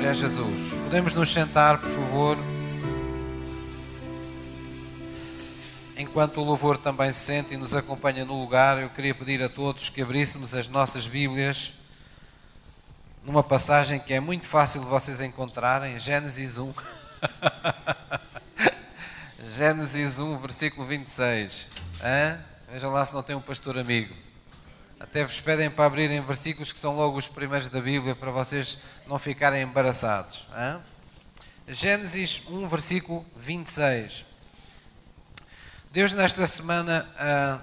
[0.00, 0.72] Glória a Jesus.
[0.84, 2.38] Podemos nos sentar, por favor.
[5.94, 9.48] Enquanto o louvor também se sente e nos acompanha no lugar, eu queria pedir a
[9.50, 11.74] todos que abríssemos as nossas Bíblias
[13.22, 16.72] numa passagem que é muito fácil de vocês encontrarem, Gênesis 1.
[19.44, 21.66] Gênesis 1, versículo 26.
[22.02, 22.40] Hã?
[22.72, 24.29] Veja lá se não tem um pastor amigo.
[25.00, 28.76] Até vos pedem para abrirem versículos que são logo os primeiros da Bíblia para vocês
[29.06, 30.46] não ficarem embaraçados.
[31.66, 34.26] Gênesis 1, versículo 26.
[35.90, 37.60] Deus, nesta semana, uh,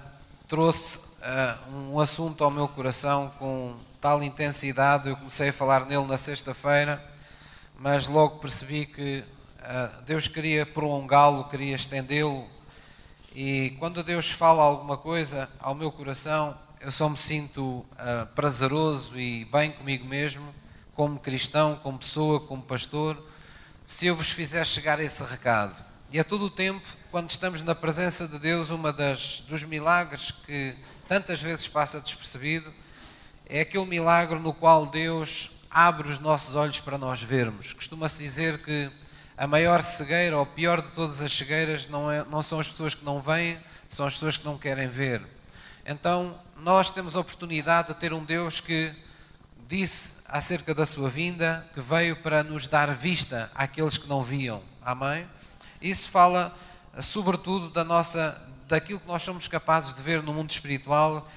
[0.48, 5.08] trouxe uh, um assunto ao meu coração com tal intensidade.
[5.08, 7.00] Eu comecei a falar nele na sexta-feira,
[7.78, 9.24] mas logo percebi que
[9.60, 12.48] uh, Deus queria prolongá-lo, queria estendê-lo.
[13.32, 17.84] E quando Deus fala alguma coisa ao meu coração, eu só me sinto
[18.34, 20.54] prazeroso e bem comigo mesmo,
[20.94, 23.22] como cristão, como pessoa, como pastor,
[23.84, 25.84] se eu vos fizer chegar esse recado.
[26.10, 30.30] E a todo o tempo, quando estamos na presença de Deus, uma das dos milagres
[30.30, 30.74] que
[31.06, 32.72] tantas vezes passa despercebido
[33.46, 37.72] é aquele milagre no qual Deus abre os nossos olhos para nós vermos.
[37.72, 38.90] Costuma-se dizer que
[39.36, 42.94] a maior cegueira, ou pior de todas as cegueiras, não, é, não são as pessoas
[42.94, 45.22] que não veem, são as pessoas que não querem ver.
[45.86, 48.92] Então, nós temos a oportunidade de ter um Deus que
[49.68, 54.62] disse acerca da sua vinda, que veio para nos dar vista àqueles que não viam.
[54.82, 55.28] Amém?
[55.80, 56.56] Isso fala
[56.94, 61.28] eh, sobretudo da nossa, daquilo que nós somos capazes de ver no mundo espiritual,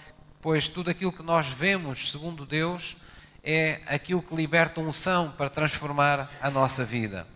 [0.42, 2.97] pois tudo aquilo que nós vemos, segundo Deus,
[3.44, 7.27] é aquilo que liberta unção para transformar a nossa vida.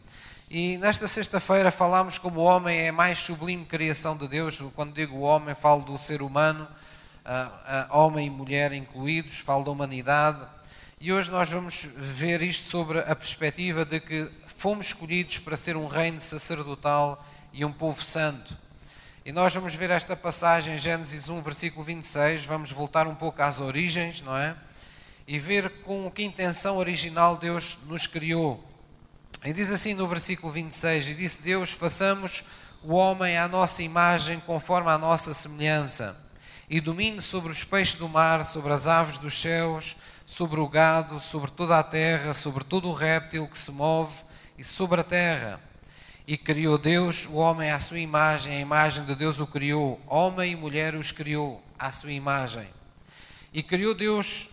[0.49, 4.61] E nesta sexta-feira falámos como o homem é a mais sublime criação de Deus.
[4.75, 6.67] Quando digo homem, falo do ser humano,
[7.89, 10.45] homem e mulher incluídos, falo da humanidade.
[10.99, 15.75] E hoje nós vamos ver isto sobre a perspectiva de que fomos escolhidos para ser
[15.75, 18.57] um reino sacerdotal e um povo santo.
[19.25, 23.59] E nós vamos ver esta passagem, Gênesis 1, versículo 26, vamos voltar um pouco às
[23.59, 24.55] origens, não é?
[25.27, 28.63] E ver com que intenção original Deus nos criou.
[29.43, 32.43] E diz assim no versículo 26: E disse Deus: Façamos
[32.83, 36.15] o homem à nossa imagem, conforme à nossa semelhança,
[36.69, 39.95] e domine sobre os peixes do mar, sobre as aves dos céus,
[40.25, 44.23] sobre o gado, sobre toda a terra, sobre todo o réptil que se move
[44.57, 45.61] e sobre a terra.
[46.27, 50.53] E criou Deus o homem à sua imagem, a imagem de Deus o criou, homem
[50.53, 52.67] e mulher os criou à sua imagem.
[53.53, 54.49] E criou Deus,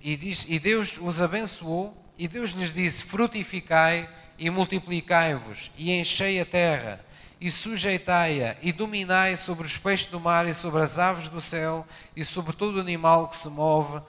[0.00, 4.08] e, diz, e Deus os abençoou, e Deus lhes disse: Frutificai
[4.38, 7.04] e multiplicai-vos, e enchei a terra,
[7.40, 11.86] e sujeitai-a, e dominai sobre os peixes do mar, e sobre as aves do céu,
[12.16, 14.04] e sobre todo animal que se move uh,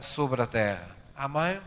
[0.00, 0.94] sobre a terra.
[1.16, 1.60] Amém?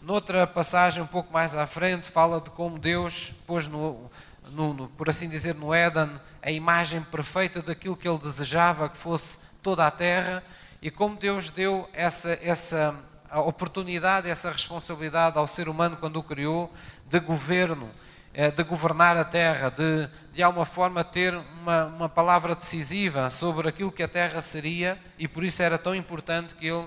[0.00, 4.10] Noutra passagem, um pouco mais à frente, fala de como Deus pôs, no,
[4.50, 6.10] no, no, por assim dizer, no Éden,
[6.42, 10.44] a imagem perfeita daquilo que ele desejava que fosse toda a terra
[10.80, 12.94] e como Deus deu essa, essa
[13.34, 16.72] oportunidade, essa responsabilidade ao ser humano quando o criou
[17.06, 17.90] de governo,
[18.56, 23.90] de governar a terra, de de alguma forma ter uma, uma palavra decisiva sobre aquilo
[23.90, 26.86] que a terra seria e por isso era tão importante que ele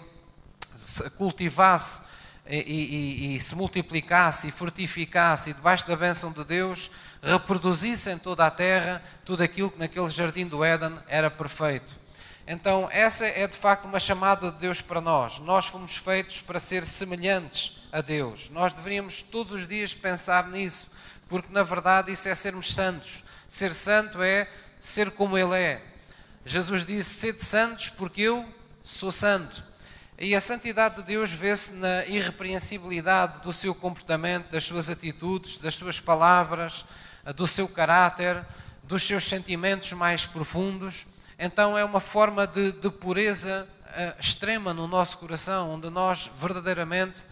[1.18, 2.02] cultivasse
[2.48, 6.92] e, e, e, se multiplicasse e fortificasse e debaixo da bênção de Deus
[7.24, 11.98] reproduzisse em toda a terra tudo aquilo que naquele jardim do Éden era perfeito.
[12.46, 15.40] Então, essa é de facto uma chamada de Deus para nós.
[15.40, 18.50] Nós fomos feitos para ser semelhantes a Deus.
[18.52, 20.88] Nós deveríamos todos os dias pensar nisso,
[21.30, 23.24] porque na verdade isso é sermos santos.
[23.48, 25.82] Ser santo é ser como Ele é.
[26.46, 28.48] Jesus disse: Sede santos, porque eu
[28.84, 29.64] sou santo.
[30.18, 35.76] E a santidade de Deus vê-se na irrepreensibilidade do seu comportamento, das suas atitudes, das
[35.76, 36.84] suas palavras,
[37.36, 38.46] do seu caráter,
[38.84, 41.06] dos seus sentimentos mais profundos.
[41.38, 47.24] Então é uma forma de, de pureza uh, extrema no nosso coração, onde nós verdadeiramente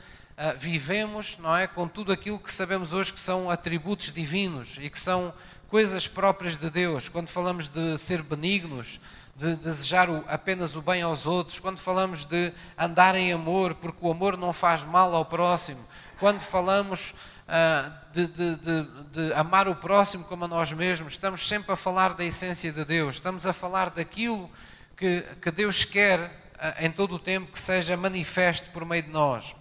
[0.57, 4.99] vivemos, não é, com tudo aquilo que sabemos hoje que são atributos divinos e que
[4.99, 5.34] são
[5.67, 7.09] coisas próprias de Deus.
[7.09, 8.99] Quando falamos de ser benignos,
[9.35, 14.11] de desejar apenas o bem aos outros, quando falamos de andar em amor, porque o
[14.11, 15.84] amor não faz mal ao próximo,
[16.19, 17.13] quando falamos
[17.47, 21.75] uh, de, de, de, de, amar o próximo como a nós mesmos, estamos sempre a
[21.75, 24.49] falar da essência de Deus, estamos a falar daquilo
[24.95, 29.09] que, que Deus quer uh, em todo o tempo que seja manifesto por meio de
[29.09, 29.55] nós.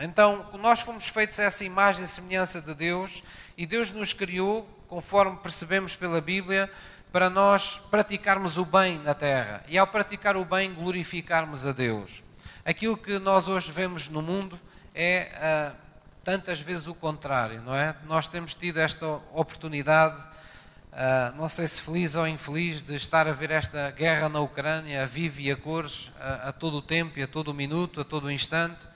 [0.00, 3.20] Então, nós fomos feitos essa imagem e semelhança de Deus
[3.56, 6.70] e Deus nos criou, conforme percebemos pela Bíblia,
[7.10, 12.22] para nós praticarmos o bem na terra e, ao praticar o bem, glorificarmos a Deus.
[12.64, 14.60] Aquilo que nós hoje vemos no mundo
[14.94, 15.76] é uh,
[16.22, 17.96] tantas vezes o contrário, não é?
[18.04, 20.20] Nós temos tido esta oportunidade,
[20.92, 25.02] uh, não sei se feliz ou infeliz, de estar a ver esta guerra na Ucrânia,
[25.02, 28.00] a vive e a cores, a, a todo o tempo e a todo o minuto,
[28.00, 28.86] a todo o instante.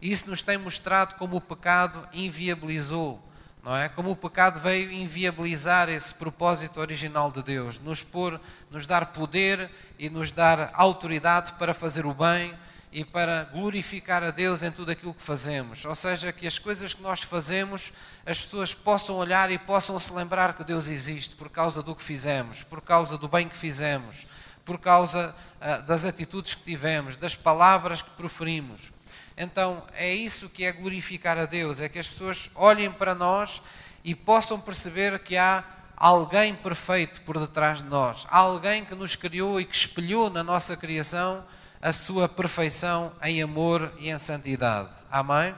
[0.00, 3.22] Isso nos tem mostrado como o pecado inviabilizou,
[3.62, 3.88] não é?
[3.88, 9.70] Como o pecado veio inviabilizar esse propósito original de Deus, nos pôr, nos dar poder
[9.98, 12.54] e nos dar autoridade para fazer o bem,
[12.94, 15.84] e para glorificar a Deus em tudo aquilo que fazemos.
[15.84, 17.92] Ou seja, que as coisas que nós fazemos,
[18.24, 22.04] as pessoas possam olhar e possam se lembrar que Deus existe por causa do que
[22.04, 24.28] fizemos, por causa do bem que fizemos,
[24.64, 28.93] por causa uh, das atitudes que tivemos, das palavras que proferimos.
[29.36, 33.60] Então, é isso que é glorificar a Deus, é que as pessoas olhem para nós
[34.04, 35.64] e possam perceber que há
[35.96, 40.44] alguém perfeito por detrás de nós, há alguém que nos criou e que espelhou na
[40.44, 41.44] nossa criação
[41.80, 44.88] a sua perfeição em amor e em santidade.
[45.10, 45.54] Amém?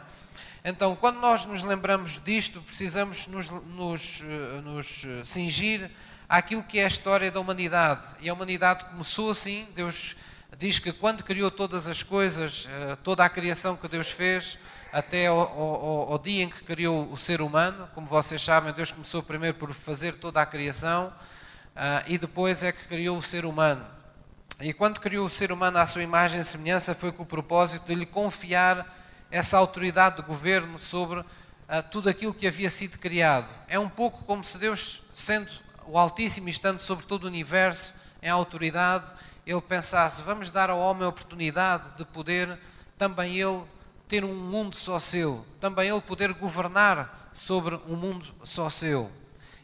[0.64, 5.88] Então, quando nós nos lembramos disto, precisamos nos, nos, eh, nos eh, cingir
[6.28, 8.08] àquilo que é a história da humanidade.
[8.20, 10.16] E a humanidade começou assim, Deus
[10.58, 14.58] diz que quando criou todas as coisas, eh, toda a criação que Deus fez,
[14.92, 18.90] até ao, ao, ao, dia em que criou o ser humano, como vocês sabem, Deus
[18.90, 21.12] começou primeiro por fazer toda a criação
[22.06, 23.84] e depois é que criou o ser humano.
[24.58, 27.86] E quando criou o ser humano à sua imagem e semelhança, foi com o propósito
[27.86, 28.86] de lhe confiar
[29.30, 31.26] essa autoridade de governo sobre uh,
[31.90, 33.52] tudo aquilo que havia sido criado.
[33.68, 35.50] É um pouco como se Deus, sendo
[35.86, 37.92] o Altíssimo e estando sobre todo o universo,
[38.22, 39.12] em autoridade,
[39.46, 42.58] ele pensasse: vamos dar ao homem a oportunidade de poder
[42.98, 43.64] também ele
[44.08, 49.10] ter um mundo só seu, também ele poder governar sobre um mundo só seu.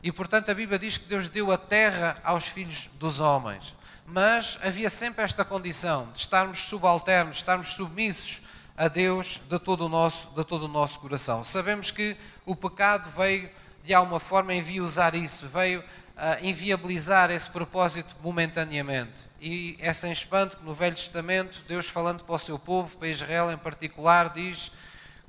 [0.02, 3.75] E portanto a Bíblia diz que Deus deu a terra aos filhos dos homens
[4.06, 8.43] mas havia sempre esta condição de estarmos subalternos, estarmos submissos
[8.76, 11.44] a Deus de todo o nosso, de todo o nosso coração.
[11.44, 13.49] Sabemos que o pecado veio,
[13.82, 15.82] de alguma forma, enviosar isso, veio
[16.16, 19.26] uh, inviabilizar esse propósito momentaneamente.
[19.40, 23.08] E é sem espanto que no Velho Testamento, Deus falando para o seu povo, para
[23.08, 24.70] Israel em particular, diz: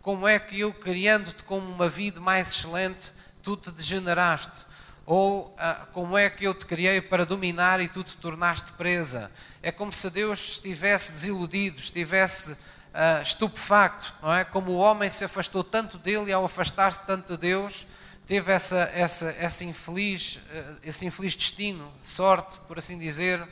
[0.01, 4.65] Como é que eu, criando-te como uma vida mais excelente, tu te degeneraste?
[5.05, 9.29] Ou ah, como é que eu te criei para dominar e tu te tornaste presa?
[9.61, 12.55] É como se Deus estivesse desiludido, estivesse
[12.93, 14.45] ah, estupefacto, não é?
[14.45, 17.85] Como o homem se afastou tanto dele e ao afastar-se tanto de Deus,
[18.25, 23.45] teve essa, essa, essa infeliz, ah, esse infeliz destino, sorte, por assim dizer,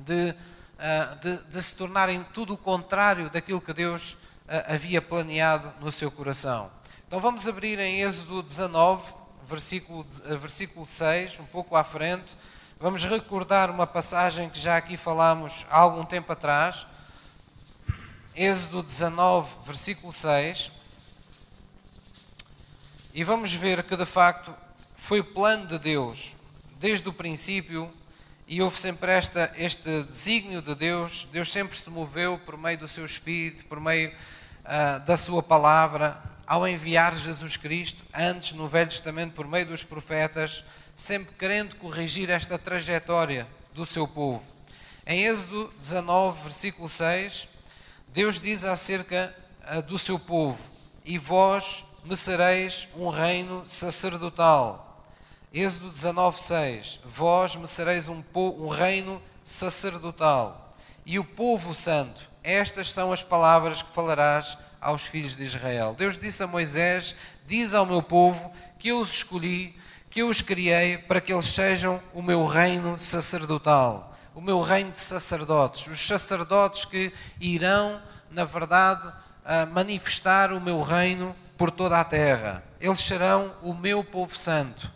[0.00, 0.34] de,
[0.78, 4.16] ah, de, de se tornarem tudo o contrário daquilo que Deus
[4.48, 6.70] ah, havia planeado no seu coração.
[7.06, 12.36] Então vamos abrir em Êxodo 19 versículo, eh, versículo 6, um pouco à frente,
[12.80, 16.86] vamos recordar uma passagem que já aqui falámos há algum tempo atrás.
[18.34, 20.70] Êxodo 19, versículo 6.
[23.16, 24.52] E vamos ver que de facto
[24.96, 26.34] foi o plano de Deus
[26.80, 27.88] desde o princípio
[28.44, 31.28] e houve sempre esta, este desígnio de Deus.
[31.30, 36.20] Deus sempre se moveu por meio do seu Espírito, por meio uh, da sua palavra,
[36.44, 40.64] ao enviar Jesus Cristo, antes no Velho Testamento, por meio dos profetas,
[40.96, 44.42] sempre querendo corrigir esta trajetória do seu povo.
[45.06, 47.46] Em Êxodo 19, versículo 6,
[48.08, 49.32] Deus diz acerca
[49.62, 50.58] ah, do seu povo:
[51.04, 55.02] E vós me sereis um reino sacerdotal.
[55.52, 60.74] Êxodo 19, 6: Vós me sereis um, um reino sacerdotal.
[61.06, 65.94] E o povo santo, estas são as palavras que falarás aos filhos de Israel.
[65.96, 67.14] Deus disse a Moisés:
[67.46, 69.74] Diz ao meu povo que eu os escolhi,
[70.10, 74.90] que eu os criei para que eles sejam o meu reino sacerdotal, o meu reino
[74.90, 77.98] de sacerdotes, os sacerdotes que irão,
[78.30, 79.10] na verdade,
[79.72, 82.64] manifestar o meu reino por toda a terra.
[82.80, 84.90] Eles serão o meu povo santo.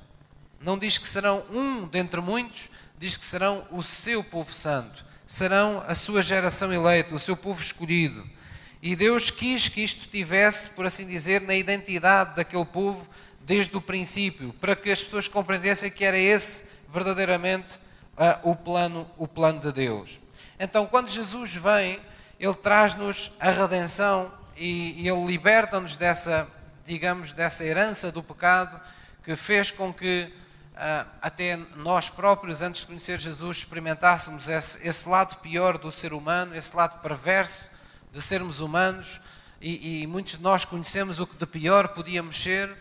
[0.60, 5.04] Não diz que serão um dentre muitos, diz que serão o seu povo santo.
[5.26, 8.24] Serão a sua geração eleita, o seu povo escolhido.
[8.82, 13.08] E Deus quis que isto tivesse, por assim dizer, na identidade daquele povo
[13.40, 17.76] desde o princípio, para que as pessoas compreendessem que era esse verdadeiramente
[18.16, 20.20] uh, o, plano, o plano de Deus.
[20.58, 22.00] Então, quando Jesus vem,
[22.38, 26.48] Ele traz-nos a redenção e, Ele liberta-nos dessa,
[26.84, 28.80] digamos, dessa herança do pecado
[29.22, 30.32] que fez com que
[30.74, 36.12] uh, até nós próprios, antes de conhecer Jesus, experimentássemos esse, esse lado pior do ser
[36.12, 37.64] humano, esse lado perverso
[38.12, 39.20] de sermos humanos
[39.60, 42.76] e, e, muitos de nós conhecemos o que de pior podíamos ser,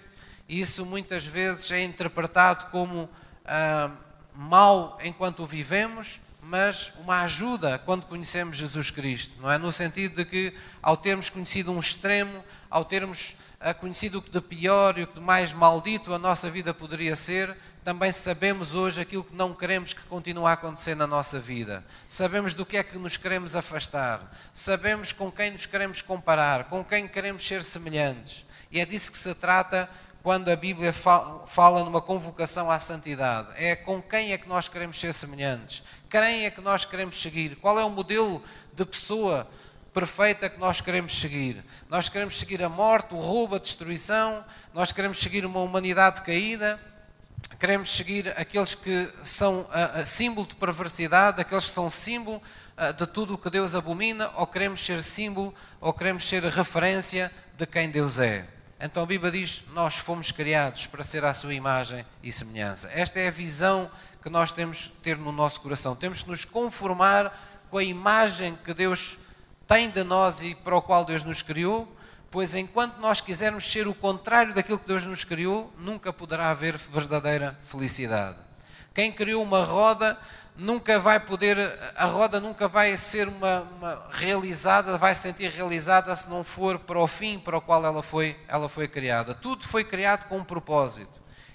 [0.48, 3.10] e isso muitas vezes é interpretado como
[3.44, 3.90] ah,
[4.36, 9.58] mal enquanto o vivemos, mas uma ajuda quando conhecemos Jesus Cristo, não é?
[9.58, 10.54] No sentido de que,
[10.88, 15.08] ao termos conhecido um extremo, ao termos ah, conhecido o que de pior e o
[15.08, 19.54] que de mais maldito a nossa vida poderia ser, também sabemos hoje aquilo que não
[19.54, 21.84] queremos que continue a acontecer na nossa vida.
[22.08, 24.34] Sabemos do que é que nos queremos afastar.
[24.54, 28.46] Sabemos com quem nos queremos comparar, com quem queremos ser semelhantes.
[28.72, 29.90] E é disso que se trata
[30.24, 33.50] quando a Bíblia fala numa convocação à santidade.
[33.56, 35.84] É com quem é que nós queremos ser semelhantes?
[36.10, 37.58] Quem é que nós queremos seguir?
[37.58, 38.42] Qual é o modelo
[38.74, 39.46] de pessoa
[39.98, 41.66] perfeita que nós queremos seguir?
[41.90, 44.46] Nós queremos seguir a morte, o roubo, a destruição?
[44.72, 46.80] Nós queremos seguir uma humanidade caída?
[47.60, 52.40] Queremos seguir aqueles que são uh, símbolo de perversidade, aqueles que são símbolo
[52.78, 55.52] uh, de tudo o que Deus abomina, ou queremos ser símbolo,
[55.82, 58.46] ou queremos ser referência de quem Deus é?
[58.80, 62.88] Então a Bíblia diz: Nós fomos criados para ser à sua imagem e semelhança.
[62.94, 63.90] Esta é a visão
[64.22, 65.96] que nós temos de ter no nosso coração.
[65.96, 69.18] Temos de nos conformar com a imagem que Deus
[69.68, 71.88] tem de nós e para o qual Deus nos criou,
[72.32, 76.78] pois enquanto nós quisermos ser o contrário daquilo que Deus nos criou, nunca poderá haver
[76.78, 78.38] verdadeira felicidade.
[78.94, 80.18] Quem criou uma roda
[80.56, 81.58] nunca vai poder,
[81.96, 86.80] a roda nunca vai ser uma, uma, realizada, vai se sentir realizada se não for
[86.80, 89.36] para o fim para o qual ela foi, ela foi criada.
[89.36, 91.12] Tudo foi criado com um propósito.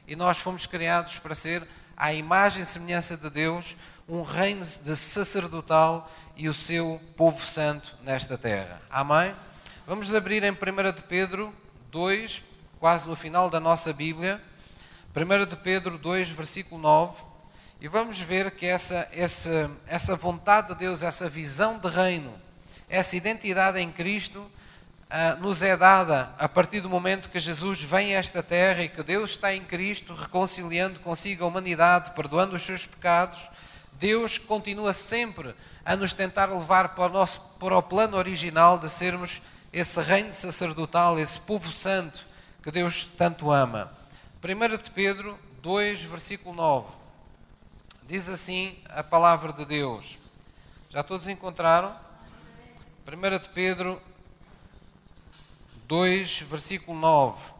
[0.07, 1.67] E nós fomos criados para ser
[1.97, 3.77] à imagem e semelhança de Deus,
[4.09, 8.81] um reino de sacerdotal e o seu povo santo nesta terra.
[8.91, 9.35] Amém?
[9.87, 10.57] Vamos abrir em 1
[10.95, 11.55] de Pedro
[11.91, 12.43] 2,
[12.79, 14.41] quase no final da nossa Bíblia.
[15.15, 17.33] 1 de Pedro 2, versículo 9
[17.83, 22.33] e vamos ver que essa, essa, essa vontade de Deus, essa visão de reino,
[22.89, 28.15] essa identidade em Cristo, uh, nos é dada a partir do momento que Jesus vem
[28.15, 32.63] a esta terra e que Deus está em Cristo, reconciliando consigo a humanidade, perdoando os
[32.63, 33.51] seus pecados.
[33.95, 35.53] Deus continua sempre
[35.85, 40.33] a nos tentar levar para o, nosso, para o plano original de sermos esse reino
[40.33, 42.25] sacerdotal, esse povo santo
[42.63, 43.91] que Deus tanto ama.
[44.43, 46.89] 1 de Pedro 2, versículo 9.
[48.07, 50.19] Diz assim a palavra de Deus.
[50.91, 51.97] Já todos encontraram?
[53.07, 54.01] 1 de Pedro
[55.89, 57.53] 2, versículo 9.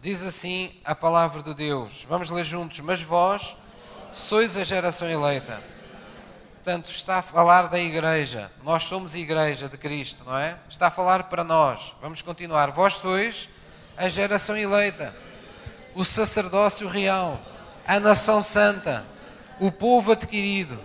[0.00, 2.04] Diz assim a palavra de Deus.
[2.08, 2.80] Vamos ler juntos.
[2.80, 3.56] Mas vós
[4.12, 5.62] sois a geração eleita.
[6.64, 8.50] Portanto, está a falar da igreja.
[8.62, 10.56] Nós somos a igreja de Cristo, não é?
[10.66, 11.92] Está a falar para nós.
[12.00, 12.70] Vamos continuar.
[12.70, 13.50] Vós sois
[13.98, 15.14] a geração eleita,
[15.94, 17.38] o sacerdócio real,
[17.86, 19.04] a nação santa
[19.60, 20.80] o povo adquirido,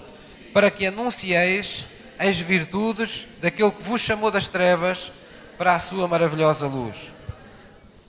[0.53, 1.85] para que anuncieis
[2.17, 5.13] as virtudes daquele que vos chamou das trevas
[5.57, 7.09] para a sua maravilhosa luz.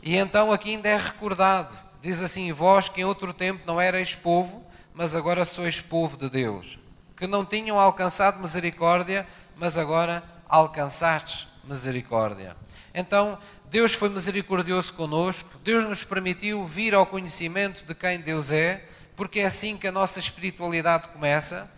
[0.02, 4.16] E então aqui ainda é recordado, diz assim: Vós que em outro tempo não erais
[4.16, 4.60] povo,
[4.92, 6.80] mas agora sois povo de Deus,
[7.20, 9.24] que não tinham alcançado misericórdia,
[9.56, 12.56] mas agora alcançastes misericórdia.
[12.92, 13.38] Então,
[13.70, 18.88] Deus foi misericordioso conosco, Deus nos permitiu vir ao conhecimento de quem Deus é
[19.20, 21.70] porque é assim que a nossa espiritualidade começa.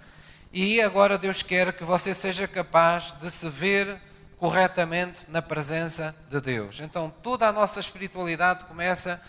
[0.52, 4.00] E agora Deus quer que você seja capaz de se ver
[4.38, 6.78] corretamente na presença de Deus.
[6.78, 9.20] Então toda a nossa espiritualidade começa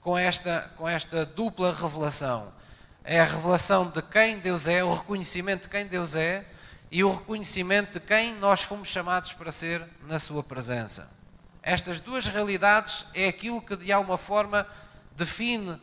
[0.00, 2.50] com esta, com esta dupla revelação.
[3.10, 6.46] É a revelação de quem Deus é, o reconhecimento de quem Deus é
[6.90, 11.10] e o reconhecimento de quem nós fomos chamados para ser na Sua presença.
[11.62, 14.66] Estas duas realidades é aquilo que de alguma forma
[15.16, 15.80] define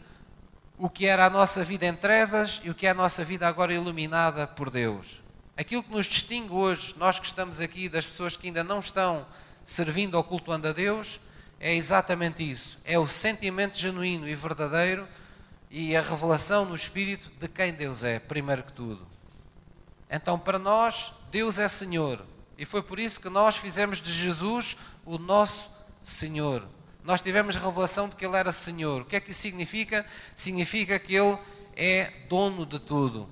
[0.77, 3.47] o que era a nossa vida em trevas e o que é a nossa vida
[3.47, 5.19] agora iluminada por Deus.
[5.57, 9.25] Aquilo que nos distingue hoje, nós que estamos aqui, das pessoas que ainda não estão
[9.65, 11.19] servindo ou cultuando a Deus,
[11.59, 12.77] é exatamente isso.
[12.85, 15.07] É o sentimento genuíno e verdadeiro
[15.77, 19.05] e a revelação no Espírito de quem Deus é, primeiro que tudo.
[20.09, 22.25] Então, para nós, Deus é Senhor.
[22.57, 25.69] E foi por isso que nós fizemos de Jesus o nosso
[26.03, 26.65] Senhor
[27.05, 29.01] nós tivemos revelação de que Ele era Senhor.
[29.01, 30.03] O que é que isso significa?
[30.33, 31.37] Significa que Ele
[31.75, 33.29] é dono de tudo.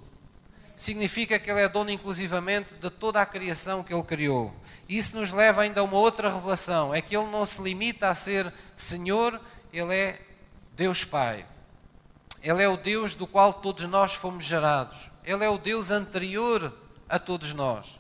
[0.75, 4.53] Significa que Ele é dono, inclusivamente, de toda a criação que Ele criou.
[4.88, 8.15] Isso nos leva ainda a uma outra revelação: é que Ele não se limita a
[8.15, 10.21] ser Senhor, Ele é
[10.75, 11.43] Deus Pai.
[12.43, 15.09] Ele é o Deus do qual todos nós fomos gerados.
[15.23, 18.00] Ele é o Deus anterior a todos nós.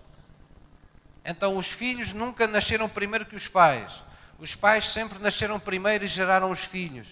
[1.23, 4.03] Então, os filhos nunca nasceram primeiro que os pais.
[4.37, 7.07] Os pais sempre nasceram primeiro e geraram os filhos.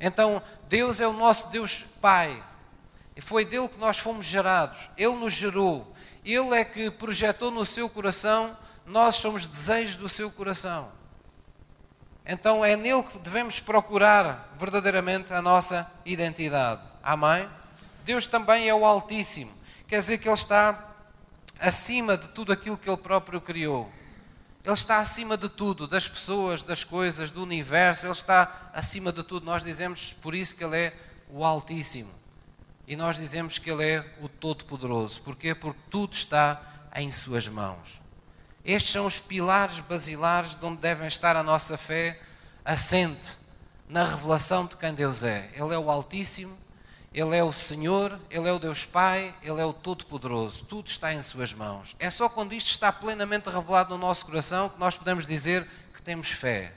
[0.00, 2.42] Então, Deus é o nosso Deus Pai.
[3.14, 4.88] E foi dele que nós fomos gerados.
[4.96, 5.94] Ele nos gerou.
[6.24, 10.90] Ele é que projetou no seu coração, nós somos desejos do seu coração.
[12.30, 16.82] Então é nele que devemos procurar verdadeiramente a nossa identidade.
[17.02, 17.48] Amém?
[18.04, 19.50] Deus também é o Altíssimo.
[19.86, 20.92] Quer dizer que Ele está
[21.58, 23.90] acima de tudo aquilo que Ele próprio criou.
[24.62, 29.22] Ele está acima de tudo, das pessoas, das coisas, do universo, Ele está acima de
[29.22, 29.46] tudo.
[29.46, 32.12] Nós dizemos por isso que Ele é o Altíssimo.
[32.86, 35.22] E nós dizemos que Ele é o Todo-Poderoso.
[35.22, 35.54] Porquê?
[35.54, 36.60] Porque tudo está
[36.94, 38.00] em Suas mãos.
[38.68, 42.20] Estes são os pilares basilares de onde devem estar a nossa fé
[42.62, 43.38] assente
[43.88, 45.50] na revelação de quem Deus é.
[45.54, 46.54] Ele é o Altíssimo,
[47.10, 50.66] Ele é o Senhor, Ele é o Deus Pai, Ele é o Todo-Poderoso.
[50.66, 51.96] Tudo está em Suas mãos.
[51.98, 56.02] É só quando isto está plenamente revelado no nosso coração que nós podemos dizer que
[56.02, 56.74] temos fé.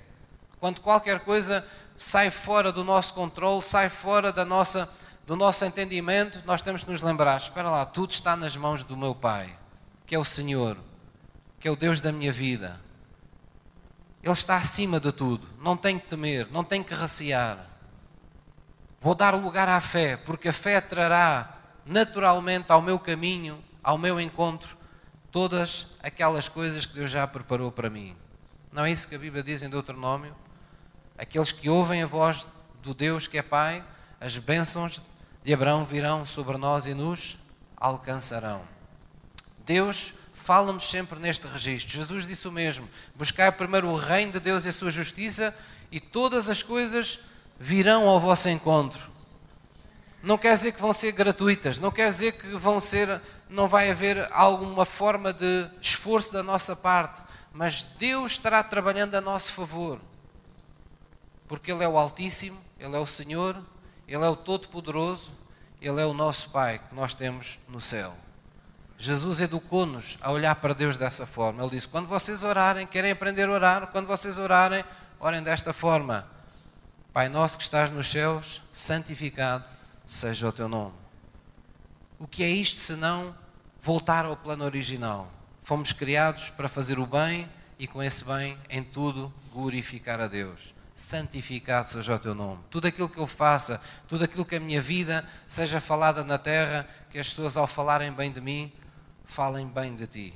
[0.61, 1.67] Quando qualquer coisa
[1.97, 4.89] sai fora do nosso controle, sai fora da nossa,
[5.27, 8.95] do nosso entendimento, nós temos que nos lembrar: espera lá, tudo está nas mãos do
[8.95, 9.53] meu Pai,
[10.07, 10.77] que é o Senhor,
[11.61, 12.79] que é o Deus da minha vida
[14.23, 15.47] ele está acima de tudo.
[15.59, 17.65] Não tem que temer, não tem que recear.
[18.99, 24.21] Vou dar lugar à fé, porque a fé trará naturalmente ao meu caminho, ao meu
[24.21, 24.77] encontro,
[25.31, 28.15] todas aquelas coisas que Deus já preparou para mim.
[28.71, 30.35] Não é isso que a Bíblia diz em Deuteronômio?
[31.17, 32.45] Aqueles que ouvem a voz
[32.83, 33.83] do Deus que é Pai,
[34.19, 35.01] as bênçãos
[35.43, 37.37] de Abraão virão sobre nós e nos
[37.75, 38.61] alcançarão.
[39.65, 40.13] Deus
[40.51, 41.89] fala-nos sempre neste registro.
[41.93, 45.57] Jesus disse o mesmo: buscai primeiro o reino de Deus e a sua justiça,
[45.89, 47.19] e todas as coisas
[47.57, 48.99] virão ao vosso encontro.
[50.21, 53.89] Não quer dizer que vão ser gratuitas, não quer dizer que vão ser, não vai
[53.89, 60.01] haver alguma forma de esforço da nossa parte, mas Deus estará trabalhando a nosso favor.
[61.47, 63.55] Porque Ele é o Altíssimo, Ele é o Senhor,
[64.05, 65.31] Ele é o Todo-Poderoso,
[65.81, 68.13] Ele é o nosso Pai que nós temos no céu.
[69.01, 71.63] Jesus educou-nos a olhar para Deus dessa forma.
[71.63, 74.85] Ele disse: quando vocês orarem, querem aprender a orar, quando vocês orarem,
[75.19, 76.27] orem desta forma:
[77.11, 79.67] Pai nosso que estás nos céus, santificado
[80.05, 80.93] seja o teu nome.
[82.19, 83.35] O que é isto senão
[83.81, 85.31] voltar ao plano original?
[85.63, 90.75] Fomos criados para fazer o bem e com esse bem em tudo glorificar a Deus.
[90.95, 92.61] Santificado seja o teu nome.
[92.69, 96.87] Tudo aquilo que eu faça, tudo aquilo que a minha vida seja falada na terra,
[97.09, 98.71] que as pessoas ao falarem bem de mim
[99.31, 100.33] falem bem de ti.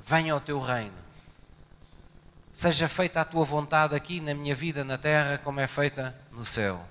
[0.00, 0.98] Venha ao teu reino.
[2.52, 6.44] Seja feita a tua vontade aqui na minha vida na terra, como é feita no
[6.44, 6.84] céu.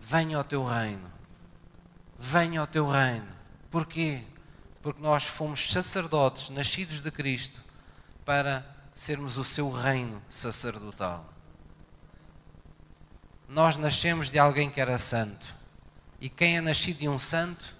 [0.00, 1.08] Venha ao teu reino.
[2.18, 3.28] Venha ao teu reino.
[3.70, 4.24] Porquê?
[4.82, 7.62] Porque nós fomos sacerdotes, nascidos de Cristo,
[8.24, 11.24] para sermos o seu reino sacerdotal.
[13.48, 15.46] Nós nascemos de alguém que era santo.
[16.20, 17.76] E quem é nascido de um santo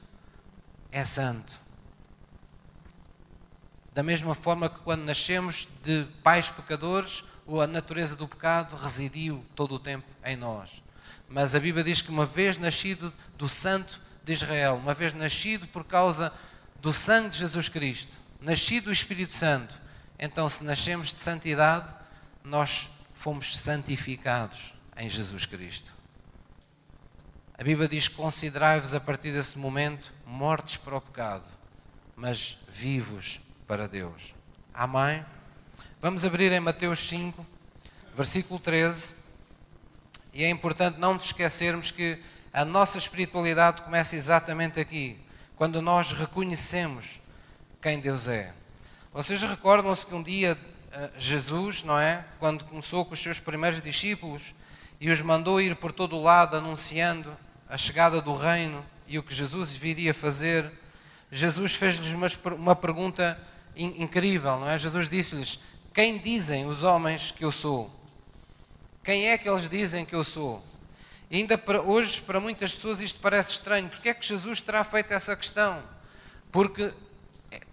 [0.93, 1.62] é santo.
[3.95, 7.25] Da mesma forma que quando nascemos de pais pecadores,
[7.63, 10.83] a natureza do pecado residiu todo o tempo em nós.
[11.29, 15.67] Mas a Bíblia diz que uma vez nascido do Santo de Israel, uma vez nascido
[15.69, 16.33] por causa
[16.81, 19.75] do sangue de Jesus Cristo, nascido do Espírito Santo,
[20.19, 21.93] então se nascemos de santidade,
[22.43, 25.93] nós fomos santificados em Jesus Cristo.
[27.59, 31.45] A Bíblia diz: Considerai-vos a partir desse momento mortos para o pecado,
[32.17, 33.41] mas vivos
[33.73, 34.35] para Deus.
[34.75, 35.25] Amém?
[35.99, 37.47] Vamos abrir em Mateus 5,
[38.15, 39.15] versículo 13.
[40.35, 45.19] E é importante não nos esquecermos que a nossa espiritualidade começa exatamente aqui,
[45.57, 47.19] quando nós reconhecemos
[47.81, 48.53] quem Deus é.
[49.11, 50.59] Vocês recordam-se que um dia
[50.93, 52.27] eh, Jesus, não é?
[52.39, 54.53] Quando começou com os seus primeiros discípulos
[55.01, 57.35] e os mandou ir por todo o lado anunciando
[57.71, 60.71] a chegada do reino e o que Jesus viria fazer,
[61.31, 62.13] Jesus fez-lhes
[62.45, 63.41] uma pergunta
[63.77, 64.77] incrível, não é?
[64.77, 65.59] Jesus disse-lhes:
[65.93, 67.91] Quem dizem os homens que eu sou?
[69.03, 70.63] Quem é que eles dizem que eu sou?
[71.31, 73.89] E ainda para, hoje, para muitas pessoas, isto parece estranho.
[73.89, 75.83] Porque é que Jesus terá feito essa questão?
[76.53, 76.93] Porque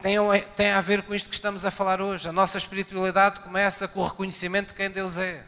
[0.01, 0.15] tem,
[0.55, 2.27] tem a ver com isto que estamos a falar hoje.
[2.27, 5.45] A nossa espiritualidade começa com o reconhecimento de quem Deus é.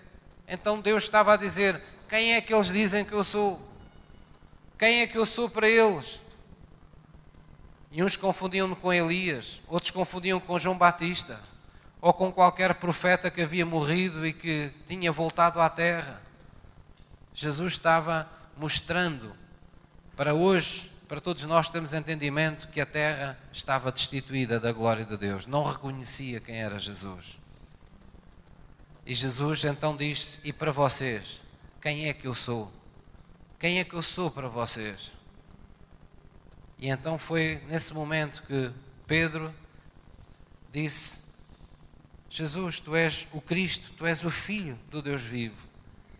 [0.47, 3.61] Então Deus estava a dizer: Quem é que eles dizem que eu sou?
[4.77, 6.19] Quem é que eu sou para eles?
[7.91, 11.39] E uns confundiam-me com Elias, outros confundiam com João Batista,
[11.99, 16.21] ou com qualquer profeta que havia morrido e que tinha voltado à terra.
[17.33, 19.35] Jesus estava mostrando
[20.15, 25.17] para hoje, para todos nós temos entendimento, que a terra estava destituída da glória de
[25.17, 27.37] Deus, não reconhecia quem era Jesus.
[29.05, 31.41] E Jesus então disse: E para vocês,
[31.81, 32.71] quem é que eu sou?
[33.59, 35.11] Quem é que eu sou para vocês?
[36.81, 38.71] E então foi nesse momento que
[39.05, 39.53] Pedro
[40.71, 41.19] disse:
[42.27, 45.55] Jesus, tu és o Cristo, tu és o Filho do Deus vivo.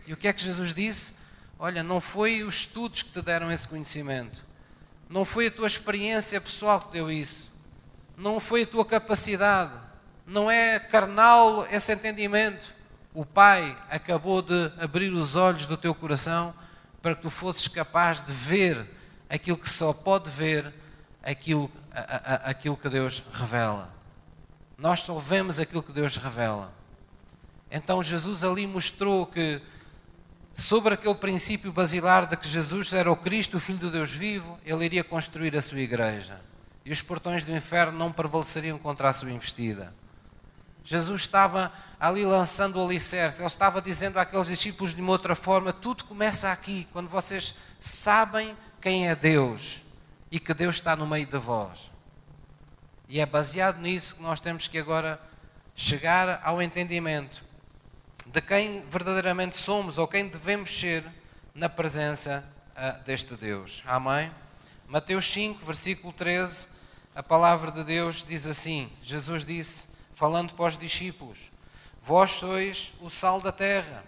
[0.06, 1.16] E o que é que Jesus disse?
[1.58, 4.46] Olha, não foi os estudos que te deram esse conhecimento,
[5.10, 7.52] não foi a tua experiência pessoal que deu isso,
[8.16, 9.74] não foi a tua capacidade,
[10.28, 12.72] não é carnal esse entendimento.
[13.14, 16.54] O Pai acabou de abrir os olhos do teu coração
[17.02, 19.01] para que tu fosses capaz de ver
[19.32, 20.74] aquilo que só pode ver
[21.24, 23.90] aquilo, a, a, aquilo que Deus revela.
[24.78, 26.74] Nós só vemos aquilo que Deus revela.
[27.70, 29.62] Então Jesus ali mostrou que
[30.54, 34.60] sobre aquele princípio basilar de que Jesus era o Cristo, o Filho de Deus vivo,
[34.66, 36.42] ele iria construir a sua igreja.
[36.84, 39.94] E os portões do inferno não prevaleceriam contra a sua investida.
[40.84, 45.72] Jesus estava ali lançando o alicerce, ele estava dizendo àqueles discípulos de uma outra forma:
[45.72, 49.82] tudo começa aqui, quando vocês sabem quem é Deus
[50.32, 51.92] e que Deus está no meio de vós.
[53.08, 55.22] E é baseado nisso que nós temos que agora
[55.76, 57.44] chegar ao entendimento
[58.26, 61.04] de quem verdadeiramente somos ou quem devemos ser
[61.54, 62.44] na presença
[62.76, 63.84] uh, deste Deus.
[63.86, 64.32] Amém?
[64.88, 66.68] Mateus 5, versículo 13,
[67.14, 71.52] a palavra de Deus diz assim: Jesus disse, falando para os discípulos:
[72.02, 74.04] Vós sois o sal da terra.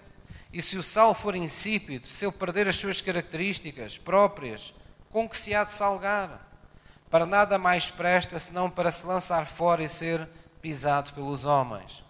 [0.53, 4.71] E se o sal for insípido, se ele perder as suas características próprias,
[5.09, 6.47] com que se há de salgar?
[7.09, 10.29] Para nada mais presta senão para se lançar fora e ser
[10.61, 12.03] pisado pelos homens.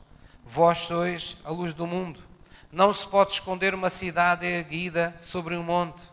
[0.45, 2.21] Vós sois a luz do mundo.
[2.69, 6.03] Não se pode esconder uma cidade erguida sobre um monte.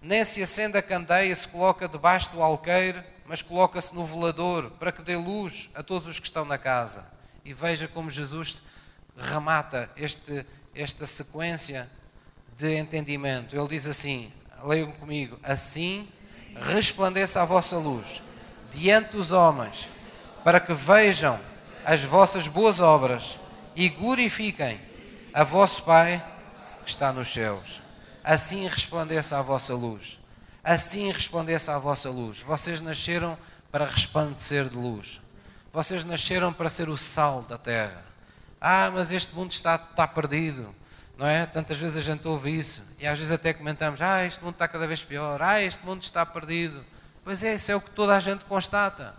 [0.00, 4.92] Nem se acende a candeia se coloca debaixo do alqueire, mas coloca-se no velador, para
[4.92, 7.10] que dê luz a todos os que estão na casa.
[7.44, 8.62] E veja como Jesus
[9.16, 10.46] remata este,
[10.76, 11.88] esta sequência
[12.56, 13.56] de entendimento.
[13.56, 14.32] Ele diz assim:
[14.64, 16.08] leiam comigo, assim
[16.54, 18.22] resplandeça a vossa luz
[18.72, 19.88] diante dos homens,
[20.44, 21.40] para que vejam
[21.84, 23.38] as vossas boas obras
[23.74, 24.80] e glorifiquem
[25.32, 26.24] a vosso Pai
[26.84, 27.82] que está nos céus.
[28.24, 30.18] Assim resplandeça a vossa luz.
[30.64, 32.40] Assim resplandeça a vossa luz.
[32.40, 33.38] Vocês nasceram
[33.70, 35.20] para resplandecer de luz.
[35.72, 38.05] Vocês nasceram para ser o sal da terra.
[38.68, 40.74] Ah, mas este mundo está, está perdido.
[41.16, 41.46] Não é?
[41.46, 42.82] Tantas vezes a gente ouve isso.
[42.98, 45.40] E às vezes até comentamos: Ah, este mundo está cada vez pior.
[45.40, 46.84] Ah, este mundo está perdido.
[47.22, 49.14] Pois é, isso é o que toda a gente constata.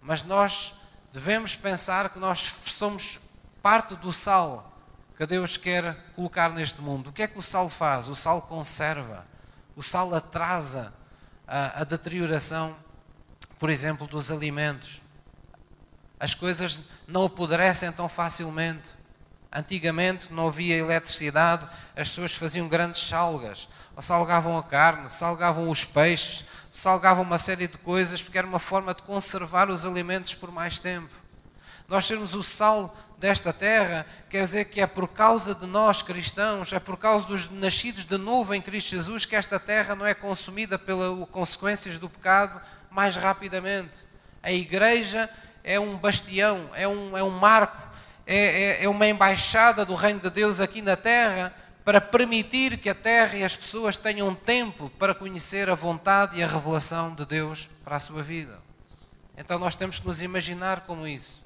[0.00, 0.74] Mas nós
[1.12, 3.18] devemos pensar que nós somos
[3.60, 4.72] parte do sal
[5.18, 7.10] que Deus quer colocar neste mundo.
[7.10, 8.06] O que é que o sal faz?
[8.06, 9.26] O sal conserva,
[9.74, 10.94] o sal atrasa
[11.48, 12.76] a, a deterioração,
[13.58, 15.01] por exemplo, dos alimentos.
[16.22, 18.90] As coisas não apodrecem tão facilmente.
[19.52, 25.84] Antigamente não havia eletricidade, as pessoas faziam grandes salgas, ou salgavam a carne, salgavam os
[25.84, 30.52] peixes, salgavam uma série de coisas, porque era uma forma de conservar os alimentos por
[30.52, 31.12] mais tempo.
[31.88, 36.72] Nós sermos o sal desta terra, quer dizer que é por causa de nós cristãos,
[36.72, 40.14] é por causa dos nascidos de novo em Cristo Jesus que esta terra não é
[40.14, 42.60] consumida pelas consequências do pecado
[42.92, 44.12] mais rapidamente.
[44.40, 45.28] A igreja
[45.64, 47.88] é um bastião, é um, é um marco,
[48.26, 52.88] é, é, é uma embaixada do reino de Deus aqui na terra para permitir que
[52.88, 57.26] a terra e as pessoas tenham tempo para conhecer a vontade e a revelação de
[57.26, 58.60] Deus para a sua vida.
[59.36, 61.40] Então nós temos que nos imaginar como isso.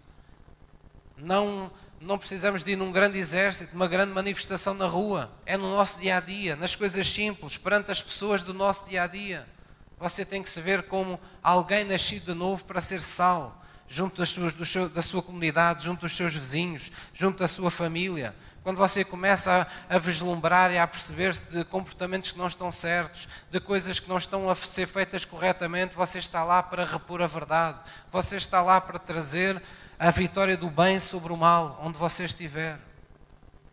[1.17, 5.31] Não, não precisamos de ir num grande exército, uma grande manifestação na rua.
[5.47, 9.05] É no nosso dia a dia, nas coisas simples, perante as pessoas do nosso dia
[9.05, 9.47] a dia.
[9.99, 14.29] Você tem que se ver como alguém nascido de novo para ser sal, junto das
[14.31, 18.35] suas, seu, da sua comunidade, junto dos seus vizinhos, junto da sua família.
[18.63, 23.29] Quando você começa a, a vislumbrar e a perceber-se de comportamentos que não estão certos,
[23.49, 27.29] de coisas que não estão a ser feitas corretamente, você está lá para repor a
[27.29, 27.79] verdade.
[28.11, 29.63] Você está lá para trazer
[29.99, 32.79] a vitória do bem sobre o mal, onde você estiver.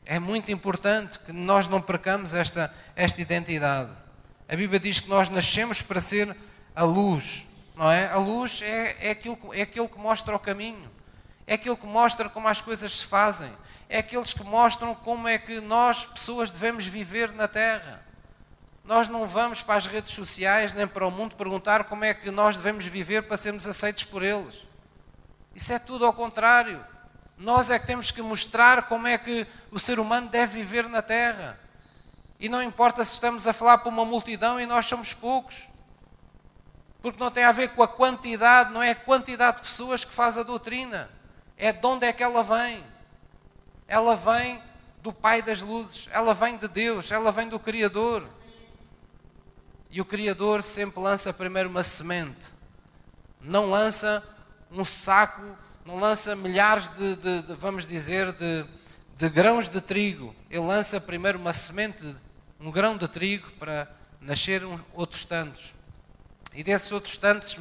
[0.06, 3.90] É muito importante que nós não percamos esta, esta identidade.
[4.48, 6.38] A Bíblia diz que nós nascemos para ser
[6.76, 8.08] a luz, não é?
[8.08, 10.92] A luz é, é, aquilo, é aquilo que mostra o caminho,
[11.48, 13.52] é aquilo que mostra como as coisas se fazem,
[13.90, 18.04] é aqueles que mostram como é que nós, pessoas, devemos viver na Terra.
[18.84, 22.30] Nós não vamos para as redes sociais nem para o mundo perguntar como é que
[22.32, 24.66] nós devemos viver para sermos aceitos por eles.
[25.56, 26.84] Isso é tudo ao contrário.
[27.38, 31.02] Nós é que temos que mostrar como é que o ser humano deve viver na
[31.02, 31.60] Terra.
[32.40, 35.64] E não importa se estamos a falar para uma multidão e nós somos poucos.
[37.04, 40.14] Porque não tem a ver com a quantidade, não é a quantidade de pessoas que
[40.14, 41.10] faz a doutrina.
[41.58, 42.82] É de onde é que ela vem.
[43.86, 44.64] Ela vem
[45.02, 48.26] do Pai das luzes, ela vem de Deus, ela vem do Criador.
[49.92, 52.54] E o Criador sempre lança primeiro uma semente.
[53.42, 54.24] Não lança
[54.72, 58.66] um saco, não lança milhares de, de, de vamos dizer, de,
[59.18, 60.34] de grãos de trigo.
[60.50, 62.16] Ele lança primeiro uma semente,
[62.62, 63.90] um grão de trigo para
[64.22, 64.64] nascer
[64.94, 65.74] outros tantos.
[66.54, 67.58] E desses outros tantos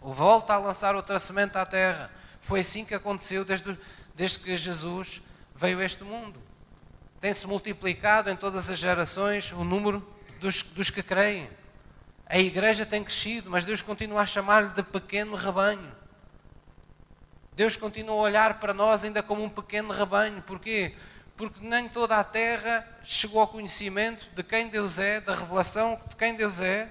[0.00, 3.76] volta a lançar outra semente à terra Foi assim que aconteceu desde,
[4.14, 5.20] desde que Jesus
[5.54, 6.40] veio a este mundo.
[7.20, 10.06] Tem-se multiplicado em todas as gerações o número
[10.40, 11.48] dos, dos que creem.
[12.26, 15.92] A igreja tem crescido, mas Deus continua a chamar-lhe de pequeno rebanho.
[17.54, 20.40] Deus continua a olhar para nós ainda como um pequeno rebanho.
[20.42, 20.94] Porquê?
[21.36, 26.16] Porque nem toda a terra chegou ao conhecimento de quem Deus é, da revelação de
[26.16, 26.90] quem Deus é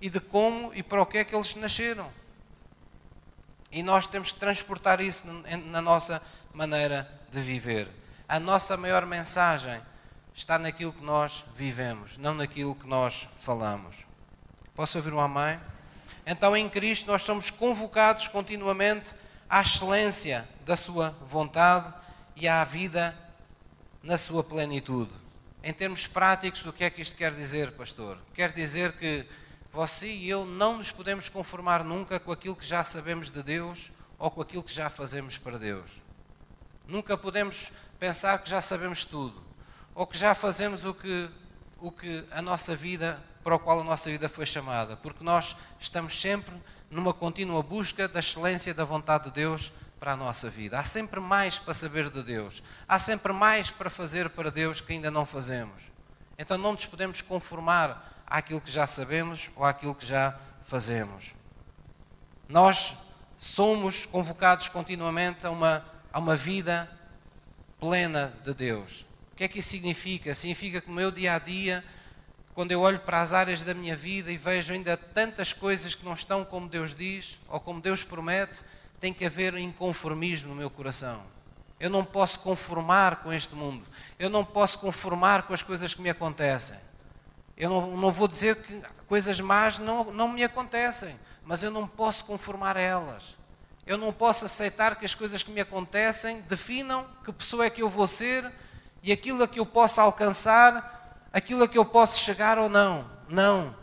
[0.00, 2.10] e de como e para o que é que eles nasceram.
[3.70, 5.24] E nós temos que transportar isso
[5.66, 6.20] na nossa
[6.52, 7.88] maneira de viver.
[8.28, 9.80] A nossa maior mensagem
[10.34, 13.96] está naquilo que nós vivemos, não naquilo que nós falamos.
[14.74, 15.60] Posso ouvir um amém?
[16.26, 19.12] Então, em Cristo, nós somos convocados continuamente
[19.48, 21.92] à excelência da Sua vontade
[22.36, 23.16] e à vida
[24.02, 25.10] na sua plenitude.
[25.62, 28.18] Em termos práticos, o que é que isto quer dizer, pastor?
[28.34, 29.26] Quer dizer que
[29.72, 33.90] você e eu não nos podemos conformar nunca com aquilo que já sabemos de Deus
[34.18, 35.88] ou com aquilo que já fazemos para Deus.
[36.86, 39.40] Nunca podemos pensar que já sabemos tudo
[39.94, 41.30] ou que já fazemos o que,
[41.78, 45.56] o que a nossa vida, para o qual a nossa vida foi chamada, porque nós
[45.78, 46.54] estamos sempre
[46.90, 50.78] numa contínua busca da excelência da vontade de Deus para a nossa vida.
[50.78, 52.62] Há sempre mais para saber de Deus.
[52.88, 55.82] Há sempre mais para fazer para Deus que ainda não fazemos.
[56.38, 61.34] Então não nos podemos conformar àquilo que já sabemos ou àquilo que já fazemos.
[62.48, 62.94] Nós
[63.36, 66.88] somos convocados continuamente a uma, a uma vida
[67.80, 69.04] plena de Deus.
[69.32, 70.34] O que é que isso significa?
[70.34, 71.82] Significa que no meu dia a dia,
[72.54, 76.04] quando eu olho para as áreas da minha vida e vejo ainda tantas coisas que
[76.04, 78.62] não estão como Deus diz ou como Deus promete,
[79.00, 81.22] tem que haver inconformismo no meu coração.
[81.80, 83.86] Eu não posso conformar com este mundo.
[84.18, 86.76] Eu não posso conformar com as coisas que me acontecem.
[87.60, 91.86] Eu não, não vou dizer que coisas más não, não me acontecem, mas eu não
[91.86, 93.36] posso conformar a elas.
[93.86, 97.82] Eu não posso aceitar que as coisas que me acontecem definam que pessoa é que
[97.82, 98.50] eu vou ser
[99.02, 103.04] e aquilo a que eu posso alcançar, aquilo a que eu posso chegar ou não.
[103.28, 103.76] Não.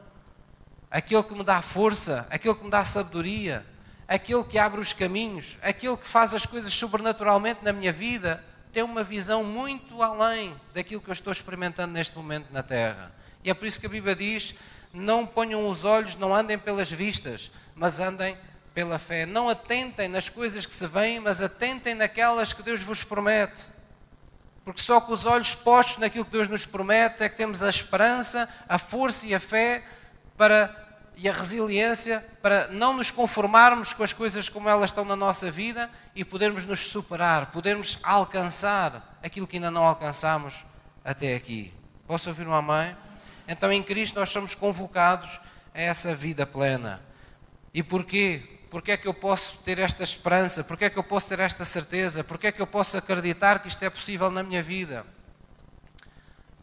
[0.90, 3.64] Aquilo que me dá força, aquilo que me dá sabedoria,
[4.08, 8.82] aquele que abre os caminhos, aquele que faz as coisas sobrenaturalmente na minha vida, tem
[8.82, 13.16] uma visão muito além daquilo que eu estou experimentando neste momento na Terra.
[13.48, 14.54] E é por isso que a Bíblia diz:
[14.92, 18.38] não ponham os olhos, não andem pelas vistas, mas andem
[18.74, 19.26] pela fé.
[19.26, 23.64] Não atentem nas coisas que se veem, mas atentem naquelas que Deus vos promete.
[24.66, 27.70] Porque só com os olhos postos naquilo que Deus nos promete é que temos a
[27.70, 29.82] esperança, a força e a fé
[30.36, 30.84] para
[31.16, 35.50] e a resiliência para não nos conformarmos com as coisas como elas estão na nossa
[35.50, 40.66] vida e podermos nos superar, podermos alcançar aquilo que ainda não alcançamos
[41.04, 41.74] até aqui.
[42.06, 43.07] Posso ouvir uma mãe?
[43.48, 45.40] Então em Cristo nós somos convocados
[45.74, 47.02] a essa vida plena.
[47.74, 48.58] E porquê?
[48.70, 50.64] Porquê é que eu posso ter esta esperança?
[50.64, 52.24] Porquê é que eu posso ter esta certeza?
[52.24, 55.06] Porquê é que eu posso acreditar que isto é possível na minha vida?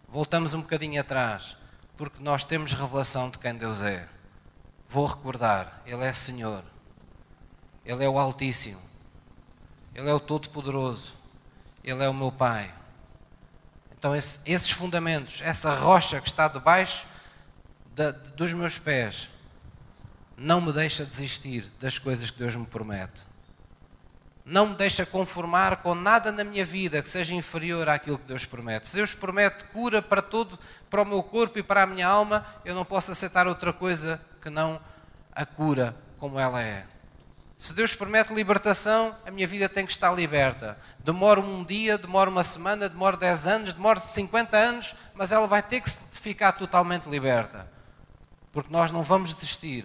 [0.09, 1.57] Voltamos um bocadinho atrás,
[1.97, 4.07] porque nós temos revelação de quem Deus é.
[4.89, 6.63] Vou recordar: Ele é Senhor,
[7.85, 8.81] Ele é o Altíssimo,
[9.95, 11.15] Ele é o Todo-Poderoso,
[11.83, 12.73] Ele é o meu Pai.
[14.05, 17.07] Então, esse, esses fundamentos, essa rocha que está debaixo
[17.95, 19.31] da, dos meus pés,
[20.37, 23.23] não me deixa desistir das coisas que Deus me promete.
[24.45, 28.45] Não me deixa conformar com nada na minha vida que seja inferior àquilo que Deus
[28.45, 28.89] promete.
[28.89, 30.59] Se Deus promete cura para todo,
[30.91, 34.21] para o meu corpo e para a minha alma, eu não posso aceitar outra coisa
[34.43, 34.79] que não
[35.35, 36.85] a cura como ela é.
[37.59, 40.79] Se Deus promete libertação, a minha vida tem que estar liberta.
[40.99, 45.63] Demora um dia, demora uma semana, demora 10 anos, demora 50 anos, mas ela vai
[45.63, 47.71] ter que ficar totalmente liberta.
[48.53, 49.85] Porque nós não vamos desistir.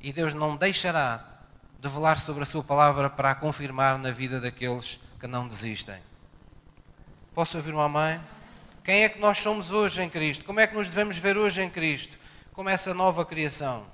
[0.00, 1.24] E Deus não deixará
[1.78, 6.00] de velar sobre a Sua palavra para a confirmar na vida daqueles que não desistem.
[7.34, 8.20] Posso ouvir uma mãe?
[8.84, 10.44] Quem é que nós somos hoje em Cristo?
[10.44, 12.22] Como é que nos devemos ver hoje em Cristo?
[12.52, 13.86] como essa nova criação.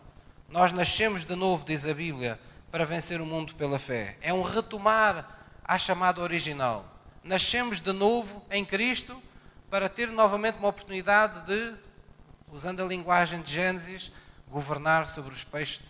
[0.49, 2.39] Nós nascemos de novo, diz a Bíblia,
[2.71, 4.17] para vencer o mundo pela fé.
[4.21, 6.85] É um retomar à chamada original.
[7.23, 9.21] Nascemos de novo em Cristo
[9.71, 11.75] para ter novamente uma oportunidade de,
[12.51, 14.11] usando a linguagem de Gênesis,
[14.49, 15.83] governar sobre os peixes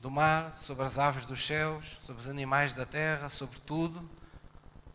[0.00, 4.08] do mar, sobre as aves dos céus, sobre os animais da terra, sobre tudo.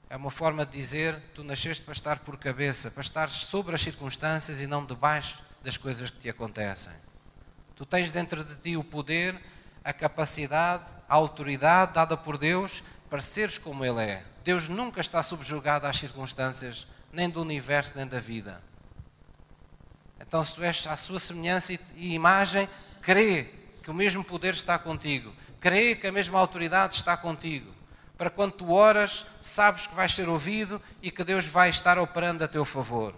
[0.10, 3.82] É uma forma de dizer: tu nasceste para estar por cabeça, para estar sobre as
[3.82, 6.94] circunstâncias e não debaixo das coisas que te acontecem.
[7.76, 9.40] Tu tens dentro de ti o poder,
[9.84, 14.24] a capacidade, a autoridade dada por Deus para seres como Ele é.
[14.44, 18.62] Deus nunca está subjugado às circunstâncias, nem do universo, nem da vida.
[20.20, 22.70] Então, se tu és à sua semelhança e imagem,
[23.02, 25.34] crê que o mesmo poder está contigo.
[25.60, 27.74] Crê que a mesma autoridade está contigo.
[28.18, 32.44] para quando tu oras, sabes que vais ser ouvido e que Deus vai estar operando
[32.44, 33.16] a teu favor.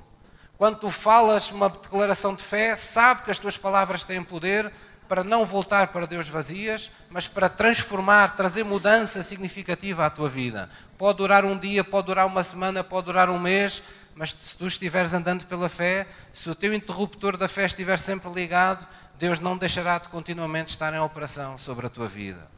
[0.58, 4.74] Quando tu falas uma declaração de fé, sabe que as tuas palavras têm poder
[5.14, 10.72] para não voltar para Deus vazias, mas para transformar, trazer mudança significativa à tua vida.
[10.98, 13.84] Pode durar um dia, pode durar uma semana, pode durar um mês,
[14.16, 18.28] mas se tu estiveres andando pela fé, se o teu interruptor da fé estiver sempre
[18.34, 18.88] ligado,
[19.20, 22.50] Deus não deixará de continuamente estar em operação sobre a tua vida.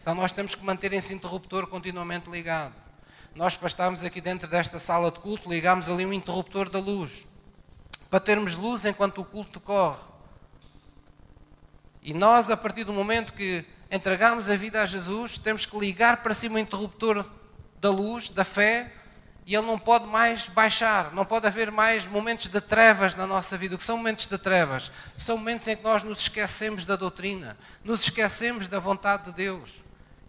[0.00, 2.72] Então nós temos que manter esse interruptor continuamente ligado.
[3.34, 7.26] Nós, para estarmos aqui dentro desta sala de culto, ligamos ali um interruptor da luz.
[8.08, 10.15] Para termos luz enquanto o culto corre.
[12.06, 16.22] E nós, a partir do momento que entregamos a vida a Jesus, temos que ligar
[16.22, 17.26] para cima o interruptor
[17.80, 18.92] da luz, da fé,
[19.44, 23.58] e ele não pode mais baixar, não pode haver mais momentos de trevas na nossa
[23.58, 23.74] vida.
[23.74, 24.92] O que são momentos de trevas?
[25.18, 29.68] São momentos em que nós nos esquecemos da doutrina, nos esquecemos da vontade de Deus,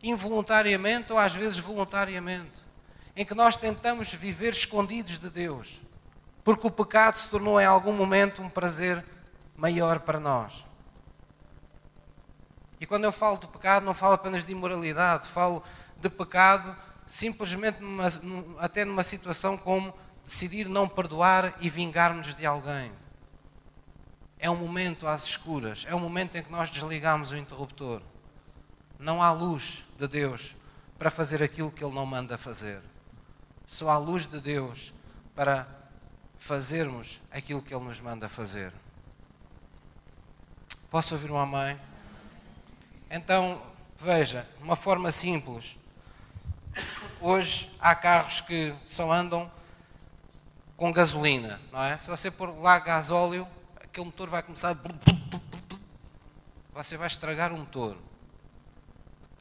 [0.02, 2.66] involuntariamente ou às vezes voluntariamente,
[3.16, 5.80] em que nós tentamos viver escondidos de Deus,
[6.44, 9.06] porque o pecado se tornou em algum momento um prazer
[9.56, 10.67] maior para nós.
[12.80, 15.64] E quando eu falo de pecado, não falo apenas de imoralidade, falo
[16.00, 16.76] de pecado
[17.08, 18.08] simplesmente numa,
[18.60, 22.92] até numa situação como decidir não perdoar e vingar-nos de alguém.
[24.38, 28.02] É um momento às escuras, é um momento em que nós desligamos o interruptor.
[29.00, 30.56] Não há luz de Deus
[31.00, 32.82] para fazer aquilo que Ele não manda fazer.
[33.66, 34.94] Só há luz de Deus
[35.34, 35.68] para
[36.36, 38.72] fazermos aquilo que Ele nos manda fazer.
[40.90, 41.80] Posso ouvir uma mãe?
[43.10, 43.62] Então,
[43.98, 45.78] veja, uma forma simples
[47.20, 49.50] hoje há carros que só andam
[50.76, 51.98] com gasolina, não é?
[51.98, 54.78] Se você pôr lá gasóleo, aquele motor vai começar.
[56.74, 57.98] Você vai estragar o motor.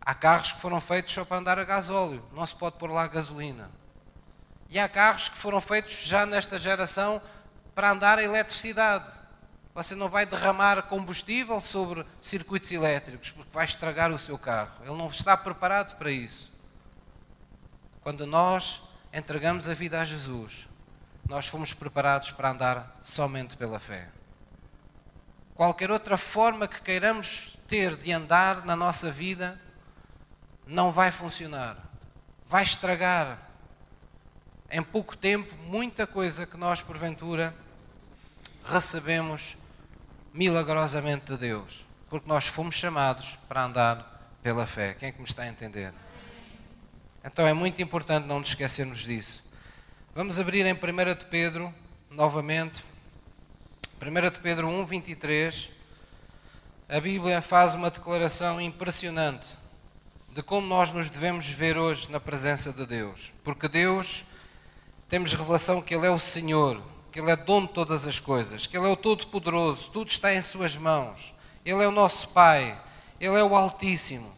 [0.01, 3.07] Há carros que foram feitos só para andar a gasóleo, não se pode pôr lá
[3.07, 3.71] gasolina.
[4.69, 7.21] E há carros que foram feitos já nesta geração
[7.75, 9.26] para andar a eletricidade.
[9.77, 14.73] Você não vai derramar combustível sobre circuitos elétricos, porque vai estragar o seu carro.
[14.81, 16.51] Ele não está preparado para isso.
[18.01, 18.81] Quando nós
[19.13, 20.67] entregamos a vida a Jesus,
[21.29, 24.09] nós fomos preparados para andar somente pela fé.
[25.55, 29.61] Qualquer outra forma que queiramos ter de andar na nossa vida
[30.67, 31.77] não vai funcionar.
[32.47, 33.47] Vai estragar
[34.71, 37.55] em pouco tempo muita coisa que nós, porventura,
[38.65, 39.55] recebemos
[40.37, 41.85] milagrosamente de Deus.
[42.09, 44.95] Porque nós fomos chamados para andar pela fé.
[44.95, 45.93] Quem é que me está a entender?
[47.25, 49.43] Então é muito importante não nos esquecermos disso.
[50.15, 50.77] Vamos abrir em 1
[51.19, 51.75] de Pedro,
[52.11, 52.85] novamente.
[54.01, 55.71] 1 de Pedro 1, 23.
[56.89, 59.57] A Bíblia faz uma declaração impressionante
[60.33, 63.33] de como nós nos devemos ver hoje na presença de Deus.
[63.43, 64.23] Porque Deus,
[65.09, 66.83] temos revelação que Ele é o Senhor,
[67.17, 70.35] que Ele é dono de todas as coisas, que Ele é o Todo-Poderoso, tudo está
[70.35, 71.35] em Suas mãos.
[71.65, 72.79] Ele é o nosso Pai,
[73.19, 74.37] Ele é o Altíssimo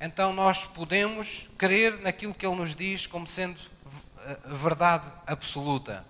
[0.00, 3.58] então nós podemos crer naquilo que Ele nos diz como sendo
[4.24, 6.06] eh, verdade absoluta.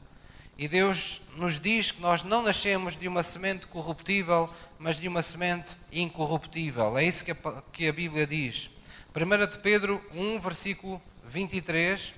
[0.56, 4.48] E Deus nos diz que nós não nascemos de uma semente corruptível,
[4.78, 6.96] mas de uma semente incorruptível.
[6.96, 7.24] É isso
[7.72, 8.70] que a, Bíblia diz.
[9.12, 12.14] 1 de Pedro 1, versículo 23.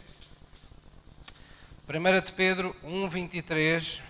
[1.88, 4.02] 1 de Pedro 1, 23.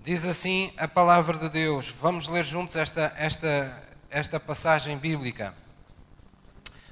[0.00, 1.94] Diz assim a palavra de Deus.
[2.02, 5.54] Vamos ler juntos esta, esta, esta passagem bíblica.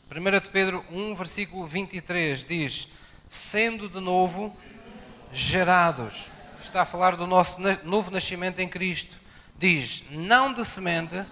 [0.08, 2.88] 1 de Pedro 1, versículo 23 diz:
[3.28, 4.56] Sendo de novo
[5.32, 6.30] gerados.
[6.62, 9.16] Está a falar do nosso novo nascimento em Cristo.
[9.58, 11.26] Diz: Não de semente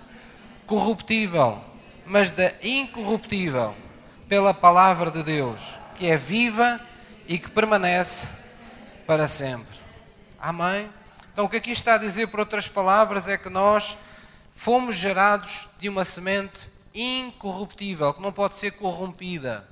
[0.66, 1.64] corruptível,
[2.04, 3.74] mas da incorruptível,
[4.28, 6.80] pela palavra de Deus, que é viva
[7.28, 8.28] e que permanece
[9.06, 9.78] para sempre.
[10.38, 10.90] Amém?
[11.32, 13.96] Então, o que aqui está a dizer, por outras palavras, é que nós
[14.54, 19.68] fomos gerados de uma semente incorruptível, que não pode ser corrompida.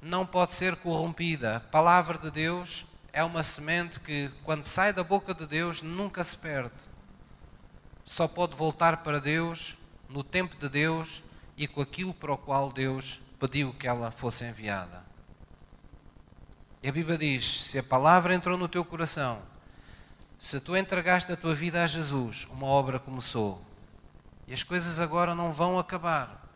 [0.00, 1.56] Não pode ser corrompida.
[1.56, 6.22] A palavra de Deus é uma semente que, quando sai da boca de Deus, nunca
[6.22, 6.94] se perde.
[8.04, 9.76] Só pode voltar para Deus
[10.08, 11.22] no tempo de Deus
[11.56, 15.04] e com aquilo para o qual Deus pediu que ela fosse enviada.
[16.82, 19.40] E a Bíblia diz: se a palavra entrou no teu coração,
[20.38, 23.64] se tu entregaste a tua vida a Jesus, uma obra começou.
[24.46, 26.46] E as coisas agora não vão acabar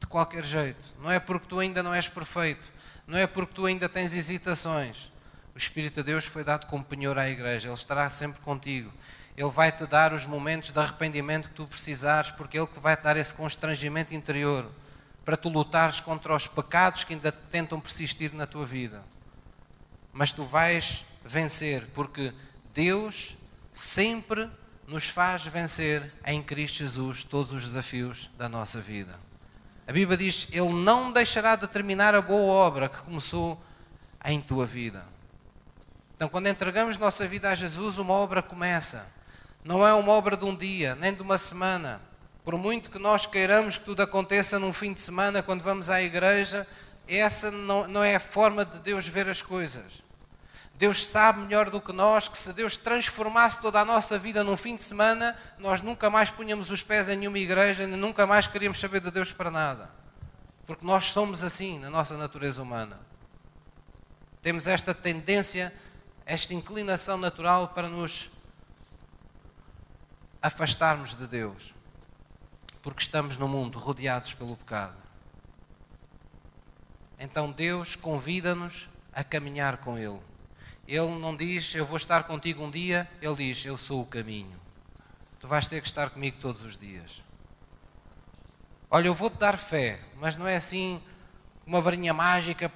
[0.00, 0.94] de qualquer jeito.
[0.98, 2.68] Não é porque tu ainda não és perfeito,
[3.06, 5.12] não é porque tu ainda tens hesitações.
[5.54, 8.92] O Espírito de Deus foi dado como penhor à igreja, ele estará sempre contigo.
[9.36, 12.96] Ele vai te dar os momentos de arrependimento que tu precisares, porque Ele te vai
[12.96, 14.70] te dar esse constrangimento interior
[15.24, 19.02] para tu lutares contra os pecados que ainda tentam persistir na tua vida.
[20.12, 22.32] Mas tu vais vencer, porque
[22.72, 23.36] Deus
[23.74, 24.48] sempre
[24.86, 29.18] nos faz vencer em Cristo Jesus todos os desafios da nossa vida.
[29.86, 33.62] A Bíblia diz: Ele não deixará de terminar a boa obra que começou
[34.24, 35.04] em tua vida.
[36.14, 39.15] Então, quando entregamos nossa vida a Jesus, uma obra começa.
[39.66, 42.00] Não é uma obra de um dia, nem de uma semana.
[42.44, 46.00] Por muito que nós queiramos que tudo aconteça num fim de semana, quando vamos à
[46.00, 46.64] igreja,
[47.08, 50.04] essa não, não é a forma de Deus ver as coisas.
[50.76, 54.56] Deus sabe melhor do que nós que se Deus transformasse toda a nossa vida num
[54.56, 58.78] fim de semana, nós nunca mais punhamos os pés em nenhuma igreja, nunca mais queríamos
[58.78, 59.90] saber de Deus para nada.
[60.64, 63.00] Porque nós somos assim na nossa natureza humana.
[64.40, 65.74] Temos esta tendência,
[66.24, 68.30] esta inclinação natural para nos
[70.46, 71.74] afastarmos de Deus.
[72.82, 74.96] Porque estamos no mundo rodeados pelo pecado.
[77.18, 80.20] Então Deus convida-nos a caminhar com Ele.
[80.86, 84.56] Ele não diz, eu vou estar contigo um dia, ele diz, eu sou o caminho.
[85.40, 87.22] Tu vais ter que estar comigo todos os dias.
[88.88, 91.02] Olha, eu vou-te dar fé, mas não é assim
[91.66, 92.70] uma varinha mágica,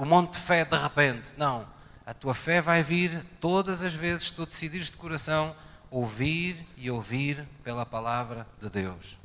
[0.00, 1.34] um monte de fé de repente.
[1.36, 1.64] Não.
[2.04, 5.54] A tua fé vai vir todas as vezes que tu decidires de coração
[5.90, 9.18] ouvir e ouvir pela palavra de Deus.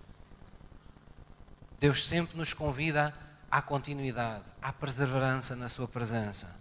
[1.79, 3.13] Deus sempre nos convida
[3.51, 6.55] à continuidade, à perseverança na Sua presença.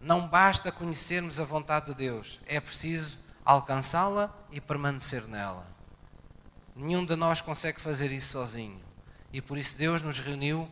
[0.00, 5.66] Não basta conhecermos a vontade de Deus, é preciso alcançá-la e permanecer nela.
[6.74, 8.80] Nenhum de nós consegue fazer isso sozinho.
[9.32, 10.68] E por isso Deus nos reuniu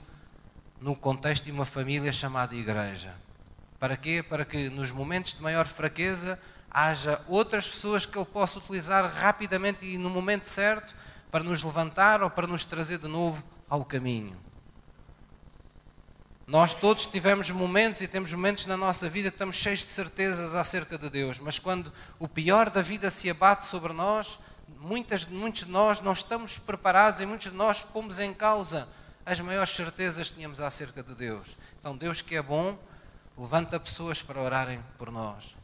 [0.81, 3.15] no contexto de uma família chamada Igreja.
[3.79, 4.23] Para quê?
[4.23, 6.41] Para que nos momentos de maior fraqueza
[6.71, 10.95] haja outras pessoas que Ele possa utilizar rapidamente e no momento certo
[11.31, 14.37] para nos levantar ou para nos trazer de novo ao caminho.
[16.47, 20.55] Nós todos tivemos momentos e temos momentos na nossa vida que estamos cheios de certezas
[20.55, 24.39] acerca de Deus, mas quando o pior da vida se abate sobre nós,
[24.81, 28.89] muitas, muitos de nós não estamos preparados e muitos de nós pomos em causa
[29.25, 31.57] as maiores certezas que tínhamos acerca de Deus.
[31.79, 32.77] Então, Deus que é bom,
[33.39, 35.60] levanta pessoas para orarem por nós.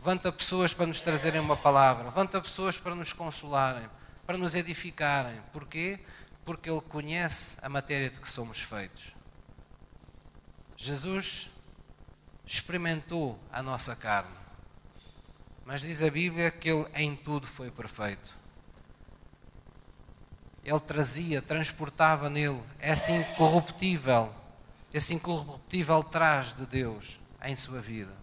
[0.00, 2.04] Levanta pessoas para nos trazerem uma palavra.
[2.04, 3.86] Levanta pessoas para nos consolarem,
[4.26, 5.38] para nos edificarem.
[5.52, 6.00] Porquê?
[6.42, 9.12] Porque Ele conhece a matéria de que somos feitos.
[10.74, 11.50] Jesus
[12.46, 14.34] experimentou a nossa carne,
[15.66, 18.34] mas diz a Bíblia que ele em tudo foi perfeito.
[20.64, 24.34] Ele trazia, transportava nele essa incorruptível,
[24.94, 28.19] esse incorruptível traz de Deus em sua vida.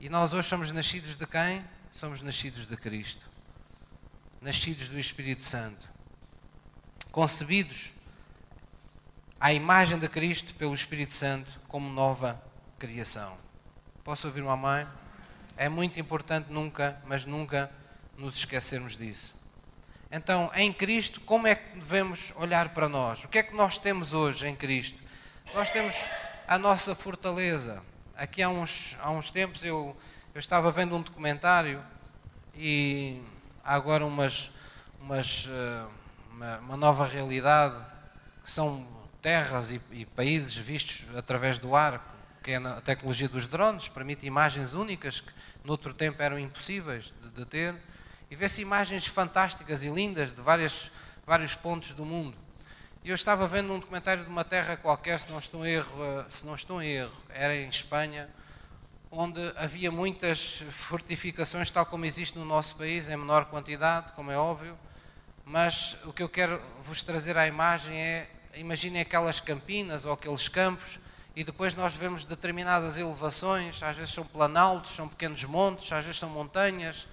[0.00, 1.64] E nós hoje somos nascidos de quem?
[1.90, 3.28] Somos nascidos de Cristo,
[4.40, 5.88] nascidos do Espírito Santo,
[7.10, 7.90] concebidos
[9.40, 12.40] à imagem de Cristo pelo Espírito Santo como nova
[12.78, 13.36] criação.
[14.04, 14.86] Posso ouvir uma mãe?
[15.56, 17.68] É muito importante nunca, mas nunca
[18.16, 19.34] nos esquecermos disso.
[20.12, 23.24] Então, em Cristo, como é que devemos olhar para nós?
[23.24, 25.02] O que é que nós temos hoje em Cristo?
[25.52, 26.04] Nós temos
[26.46, 27.82] a nossa fortaleza.
[28.18, 29.96] Aqui há uns, há uns tempos eu,
[30.34, 31.80] eu estava vendo um documentário
[32.52, 33.22] e
[33.62, 34.50] há agora umas,
[35.00, 35.86] umas, eh,
[36.32, 37.76] uma, uma nova realidade
[38.42, 38.84] que são
[39.22, 42.12] terras e, e, países vistos através do ar,
[42.42, 47.30] que é a tecnologia dos drones, permite imagens únicas que noutro tempo eram impossíveis de,
[47.30, 47.76] de ter,
[48.28, 50.90] e vê-se imagens fantásticas e lindas de várias,
[51.24, 52.36] vários pontos do mundo.
[53.08, 56.26] Eu estava vendo um documentário de uma terra qualquer, se não estou em erro, eh,
[56.28, 58.28] se não estou em erro, era em Espanha,
[59.10, 64.36] onde havia muitas fortificações, tal como existe no nosso país, em menor quantidade, como é
[64.36, 64.78] óbvio,
[65.42, 70.46] mas o que eu quero vos trazer à imagem é imaginem aquelas campinas ou aqueles
[70.46, 70.98] campos
[71.34, 76.20] e depois nós vemos determinadas elevações, às vezes são planaltos, são pequenos montes, às vezes
[76.20, 77.06] são montanhas,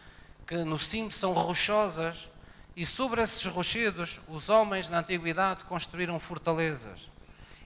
[0.45, 2.27] que no cimo são rochosas,
[2.75, 7.09] e sobre esses rochedos os homens na antiguidade construíram fortalezas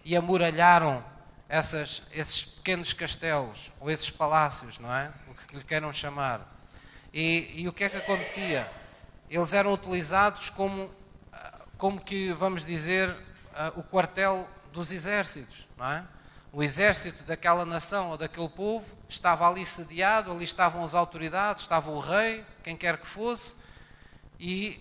[0.05, 1.03] e amuralharam
[1.47, 5.12] essas, esses pequenos castelos, ou esses palácios, não é?
[5.28, 6.47] O que lhe queiram chamar.
[7.12, 8.72] E, e o que é que acontecia?
[9.28, 10.91] Eles eram utilizados como,
[11.78, 16.05] como que, vamos dizer, uh, o quartel dos exércitos, não é?
[16.51, 21.89] O exército daquela nação ou daquele povo estava ali sediado, ali estavam as autoridades, estava
[21.89, 23.55] o rei, quem quer que fosse,
[24.39, 24.80] e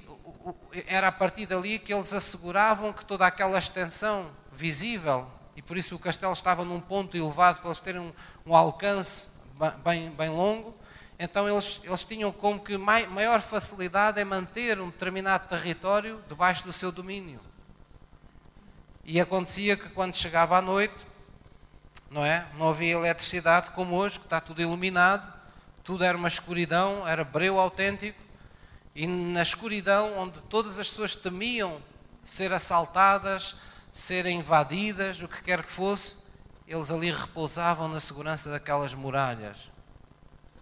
[0.86, 5.26] era a partir dali que eles asseguravam que toda aquela extensão visível,
[5.56, 8.12] e por isso o castelo estava num ponto elevado para eles terem um,
[8.46, 9.30] um alcance
[9.84, 10.74] bem, bem longo,
[11.18, 16.62] Então eles, eles tinham como que mai, maior facilidade em manter um determinado território debaixo
[16.64, 17.40] do seu domínio.
[19.04, 21.04] E acontecia que quando chegava à noite,
[22.08, 22.46] não é?
[22.56, 25.32] Não havia eletricidade como hoje, que está tudo iluminado,
[25.82, 28.20] tudo era uma escuridão, era breu autêntico,
[28.98, 31.80] e na escuridão, onde todas as pessoas temiam
[32.24, 33.54] ser assaltadas,
[33.92, 36.16] serem invadidas, o que quer que fosse,
[36.66, 39.70] eles ali repousavam na segurança daquelas muralhas.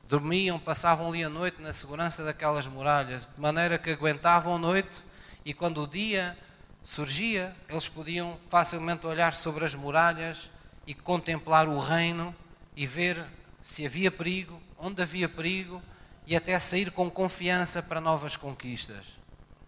[0.07, 5.03] Dormiam, passavam ali a noite na segurança daquelas muralhas, de maneira que aguentavam a noite
[5.43, 6.37] e quando o dia
[6.85, 10.51] surgia, eles podiam facilmente olhar sobre as muralhas
[10.87, 12.37] e contemplar o reino
[12.77, 13.25] e ver
[13.63, 15.83] se havia perigo, onde havia perigo
[16.27, 19.07] e até sair com confiança para novas conquistas.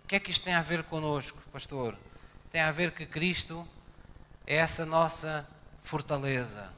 [0.05, 1.97] O que é que isto tem a ver connosco, pastor?
[2.51, 3.67] Tem a ver que Cristo
[4.47, 5.47] é essa nossa
[5.83, 6.71] fortaleza,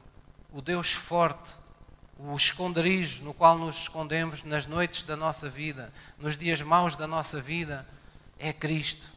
[0.51, 1.55] o Deus forte,
[2.19, 7.07] o esconderijo no qual nos escondemos nas noites da nossa vida, nos dias maus da
[7.07, 7.87] nossa vida,
[8.37, 9.07] é Cristo.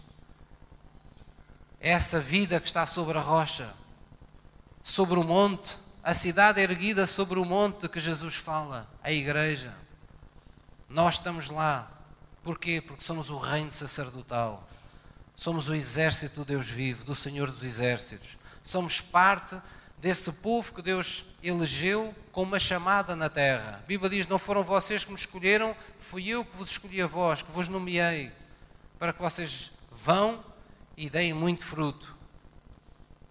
[1.80, 3.74] É essa vida que está sobre a rocha,
[4.82, 9.74] sobre o monte, a cidade erguida sobre o monte que Jesus fala, a igreja.
[10.94, 11.90] Nós estamos lá.
[12.44, 12.80] Porquê?
[12.80, 14.64] Porque somos o reino sacerdotal.
[15.34, 18.38] Somos o exército do Deus vivo, do Senhor dos exércitos.
[18.62, 19.60] Somos parte
[19.98, 23.80] desse povo que Deus elegeu com uma chamada na terra.
[23.82, 27.08] A Bíblia diz: Não foram vocês que me escolheram, fui eu que vos escolhi a
[27.08, 28.30] vós, que vos nomeei,
[28.96, 30.44] para que vocês vão
[30.96, 32.16] e deem muito fruto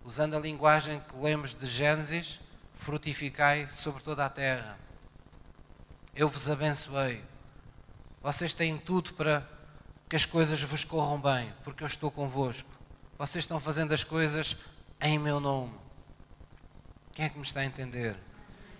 [0.03, 2.37] usando a linguagem que lemos de Gênesis,
[2.75, 4.77] frutificai sobre toda a terra.
[6.13, 7.23] Eu vos abençoei.
[8.23, 9.47] Vocês têm tudo para
[10.09, 12.69] que as coisas vos corram bem, porque eu estou convosco.
[13.17, 14.55] Vocês estão fazendo as coisas
[15.01, 15.73] em meu nome.
[17.11, 18.15] Quem é que me está a entender?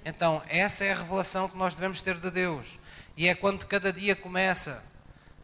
[0.03, 2.79] Então, essa é a revelação que nós devemos ter de Deus.
[3.15, 4.83] E é quando cada dia começa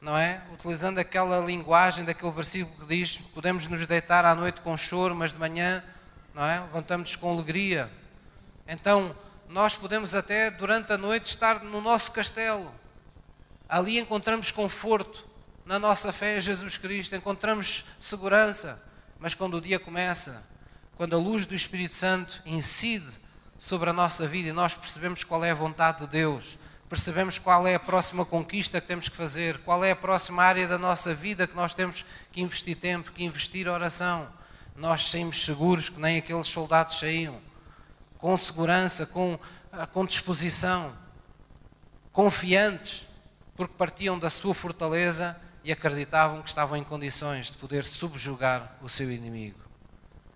[0.01, 0.41] não é?
[0.53, 5.33] Utilizando aquela linguagem daquele versículo que diz: podemos nos deitar à noite com choro, mas
[5.33, 5.83] de manhã,
[6.33, 6.59] não é?
[6.61, 7.91] Levantamos-nos com alegria.
[8.67, 9.15] Então,
[9.47, 12.71] nós podemos até durante a noite estar no nosso castelo.
[13.69, 15.29] Ali encontramos conforto
[15.63, 18.81] na nossa fé em Jesus Cristo, encontramos segurança.
[19.19, 20.43] Mas quando o dia começa,
[20.97, 23.11] quando a luz do Espírito Santo incide
[23.59, 26.57] sobre a nossa vida e nós percebemos qual é a vontade de Deus,
[26.89, 30.67] percebemos qual é a próxima conquista que temos que fazer, qual é a próxima área
[30.67, 34.27] da nossa vida que nós temos que investir tempo, que investir oração.
[34.75, 37.39] Nós saímos seguros que nem aqueles soldados saíam,
[38.17, 39.37] com segurança, com,
[39.71, 40.97] ah, com disposição,
[42.11, 43.08] confiantes,
[43.59, 45.35] porque partiam da sua fortaleza
[45.65, 49.59] e acreditavam que estavam em condições de poder subjugar o seu inimigo.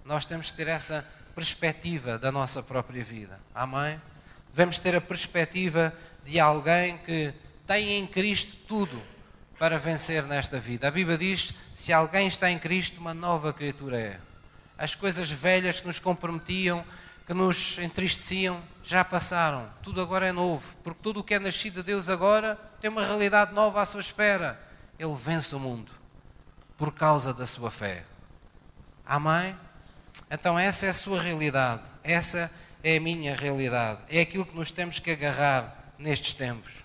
[0.04, 3.40] Nós temos que ter essa perspectiva da nossa própria vida.
[3.56, 3.98] Amém?
[4.50, 5.94] Devemos ter a perspectiva
[6.26, 7.34] de alguém que
[7.66, 9.02] tem em Cristo tudo
[9.58, 10.90] para vencer nesta vida.
[10.90, 14.20] A Bíblia diz: se alguém está em Cristo, uma nova criatura é.
[14.78, 16.84] As coisas velhas que nos comprometiam,
[17.26, 19.70] que nos entristeciam, já passaram.
[19.82, 23.06] Tudo agora é novo, porque tudo o que é nascido de Deus agora tem uma
[23.06, 24.62] realidade nova à sua espera.
[25.00, 25.92] Ele vence o mundo
[26.78, 28.04] por causa da sua fé.
[29.06, 29.56] Amém?
[30.30, 32.52] Então, essa é a sua realidade, essa
[32.84, 36.84] é a minha realidade, é aquilo que nos temos que agarrar nestes tempos.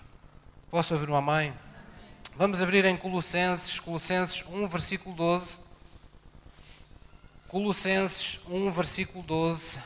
[0.71, 1.53] Posso ouvir uma mãe?
[2.35, 5.59] Vamos abrir em Colossenses, Colossenses 1, versículo 12.
[7.47, 9.81] Colossenses 1, versículo 12.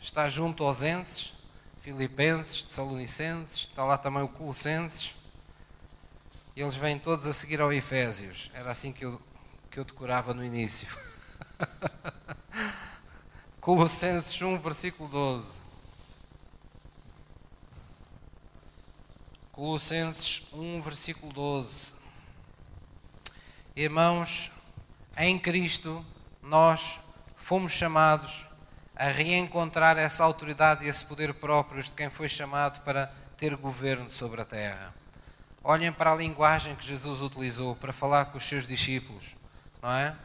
[0.00, 1.34] Está junto aos Enses,
[1.80, 5.14] Filipenses, Tessalonicenses, está lá também o Colossenses.
[6.54, 8.50] Eles vêm todos a seguir ao Efésios.
[8.52, 9.20] Era assim que eu,
[9.70, 10.88] que eu decorava no início.
[13.60, 15.60] Colossenses 1, versículo 12.
[19.52, 21.94] Colossenses 1, versículo 12.
[23.74, 24.50] Irmãos,
[25.16, 26.04] em Cristo
[26.42, 26.98] nós
[27.36, 28.47] fomos chamados
[28.98, 34.10] a reencontrar essa autoridade e esse poder próprios de quem foi chamado para ter governo
[34.10, 34.92] sobre a terra.
[35.62, 39.36] Olhem para a linguagem que Jesus utilizou para falar com os seus discípulos,
[39.80, 40.16] não é?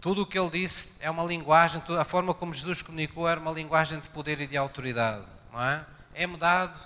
[0.00, 3.52] Tudo o que ele disse é uma linguagem, a forma como Jesus comunicou era uma
[3.52, 5.86] linguagem de poder e de autoridade, não é?
[6.14, 6.78] é-me dado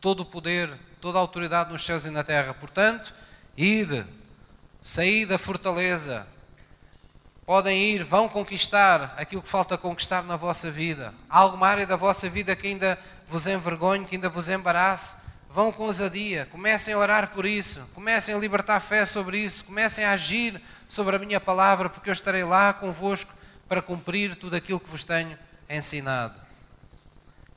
[0.00, 2.54] todo o poder, toda a autoridade nos céus e na terra.
[2.54, 3.14] Portanto,
[3.56, 4.04] ide,
[4.80, 6.26] saí da fortaleza.
[7.46, 11.12] Podem ir, vão conquistar aquilo que falta conquistar na vossa vida.
[11.28, 15.16] Há alguma área da vossa vida que ainda vos envergonhe, que ainda vos embarace?
[15.50, 20.04] Vão com ousadia, comecem a orar por isso, comecem a libertar fé sobre isso, comecem
[20.04, 23.32] a agir sobre a minha palavra, porque eu estarei lá convosco
[23.68, 25.38] para cumprir tudo aquilo que vos tenho
[25.68, 26.40] ensinado.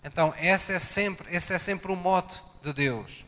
[0.04, 3.26] Então, esse é sempre, esse é sempre o mote de Deus.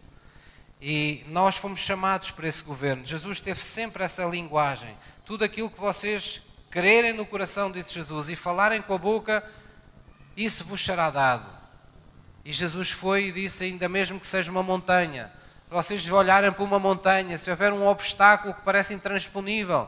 [0.82, 3.06] E nós fomos chamados para esse governo.
[3.06, 4.96] Jesus teve sempre essa linguagem.
[5.26, 9.44] Tudo aquilo que vocês crerem no coração, disse Jesus, e falarem com a boca,
[10.36, 11.50] isso vos será dado.
[12.46, 15.32] E Jesus foi e disse, ainda mesmo que seja uma montanha,
[15.68, 19.88] se vocês olharem para uma montanha, se houver um obstáculo que parece intransponível,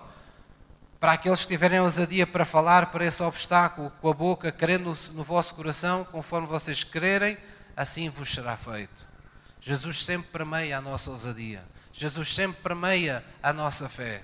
[0.99, 5.23] para aqueles que tiverem ousadia para falar para esse obstáculo com a boca, crendo no
[5.23, 7.35] vosso coração, conforme vocês crerem,
[7.75, 9.03] assim vos será feito.
[9.59, 11.63] Jesus sempre permeia a nossa ousadia.
[11.91, 14.21] Jesus sempre permeia a nossa fé.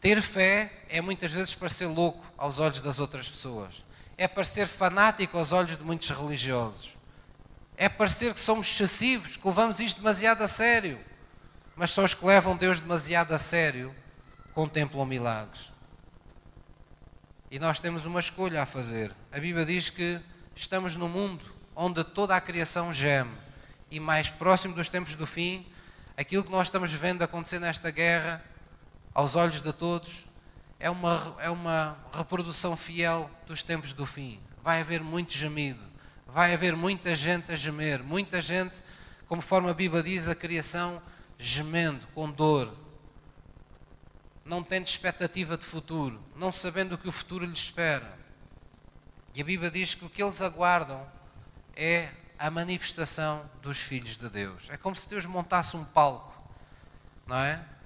[0.00, 3.84] Ter fé é muitas vezes parecer louco aos olhos das outras pessoas.
[4.16, 6.96] É parecer fanático aos olhos de muitos religiosos.
[7.76, 10.98] É parecer que somos excessivos, que levamos isto demasiado a sério.
[11.76, 13.94] Mas só os que levam Deus demasiado a sério
[14.52, 15.70] contemplam milagres.
[17.50, 19.12] E nós temos uma escolha a fazer.
[19.32, 20.20] A Bíblia diz que
[20.54, 21.44] estamos no mundo
[21.74, 23.36] onde toda a criação geme.
[23.90, 25.64] E mais próximo dos tempos do fim,
[26.16, 28.44] aquilo que nós estamos vendo acontecer nesta guerra,
[29.18, 30.24] aos olhos de todos,
[30.78, 34.40] é uma, é uma reprodução fiel dos tempos do fim.
[34.62, 35.82] Vai haver muito gemido,
[36.24, 38.80] vai haver muita gente a gemer, muita gente,
[39.26, 41.02] conforme a Bíblia diz, a criação
[41.36, 42.72] gemendo, com dor,
[44.44, 48.16] não tendo expectativa de futuro, não sabendo o que o futuro lhes espera.
[49.34, 51.04] E a Bíblia diz que o que eles aguardam
[51.74, 52.08] é
[52.38, 54.70] a manifestação dos filhos de Deus.
[54.70, 56.40] É como se Deus montasse um palco,
[57.26, 57.77] não é?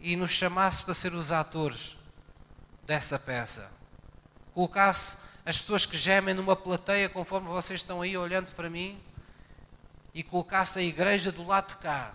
[0.00, 1.96] E nos chamasse para ser os atores
[2.86, 3.70] dessa peça.
[4.54, 9.00] Colocasse as pessoas que gemem numa plateia, conforme vocês estão aí olhando para mim,
[10.14, 12.14] e colocasse a igreja do lado de cá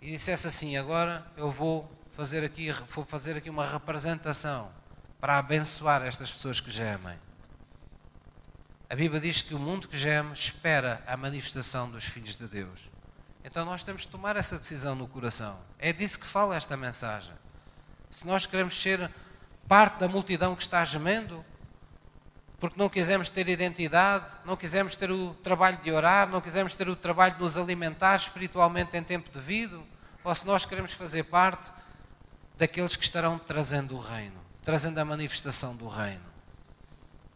[0.00, 4.70] e dissesse assim: agora eu vou fazer aqui, vou fazer aqui uma representação
[5.20, 7.18] para abençoar estas pessoas que gemem.
[8.88, 12.88] A Bíblia diz que o mundo que geme espera a manifestação dos filhos de Deus.
[13.46, 15.56] Então nós temos de tomar essa decisão no coração.
[15.78, 17.32] É disso que fala esta mensagem.
[18.10, 19.08] Se nós queremos ser
[19.68, 21.44] parte da multidão que está gemendo,
[22.58, 26.88] porque não quisemos ter identidade, não quisemos ter o trabalho de orar, não quisemos ter
[26.88, 29.86] o trabalho de nos alimentar espiritualmente em tempo devido,
[30.24, 31.70] ou se nós queremos fazer parte
[32.58, 36.26] daqueles que estarão trazendo o reino, trazendo a manifestação do reino.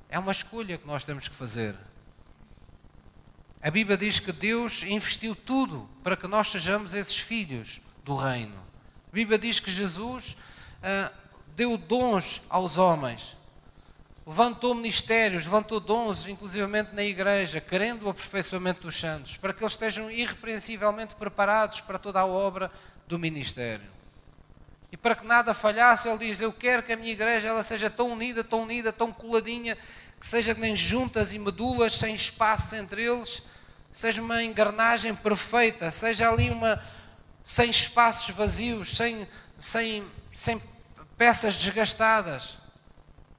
[0.08, 1.76] É uma escolha que nós temos que fazer.
[3.62, 8.56] A Bíblia diz que Deus investiu tudo para que nós sejamos esses filhos do reino.
[8.56, 10.34] A Bíblia diz que Jesus
[10.82, 11.12] ah,
[11.54, 13.36] deu dons aos homens,
[14.26, 19.74] levantou ministérios, levantou dons, inclusivamente na igreja, querendo o aperfeiçoamento dos santos, para que eles
[19.74, 22.70] estejam irrepreensivelmente preparados para toda a obra
[23.06, 23.90] do ministério.
[24.90, 27.90] E para que nada falhasse, ele diz: Eu quero que a minha igreja ela seja
[27.90, 29.76] tão unida, tão unida, tão coladinha,
[30.18, 33.42] que seja nem juntas e medulas, sem espaço entre eles,
[33.92, 36.82] seja uma engrenagem perfeita, seja ali uma
[37.42, 39.26] sem espaços vazios, sem,
[39.58, 40.62] sem, sem
[41.16, 42.58] peças desgastadas,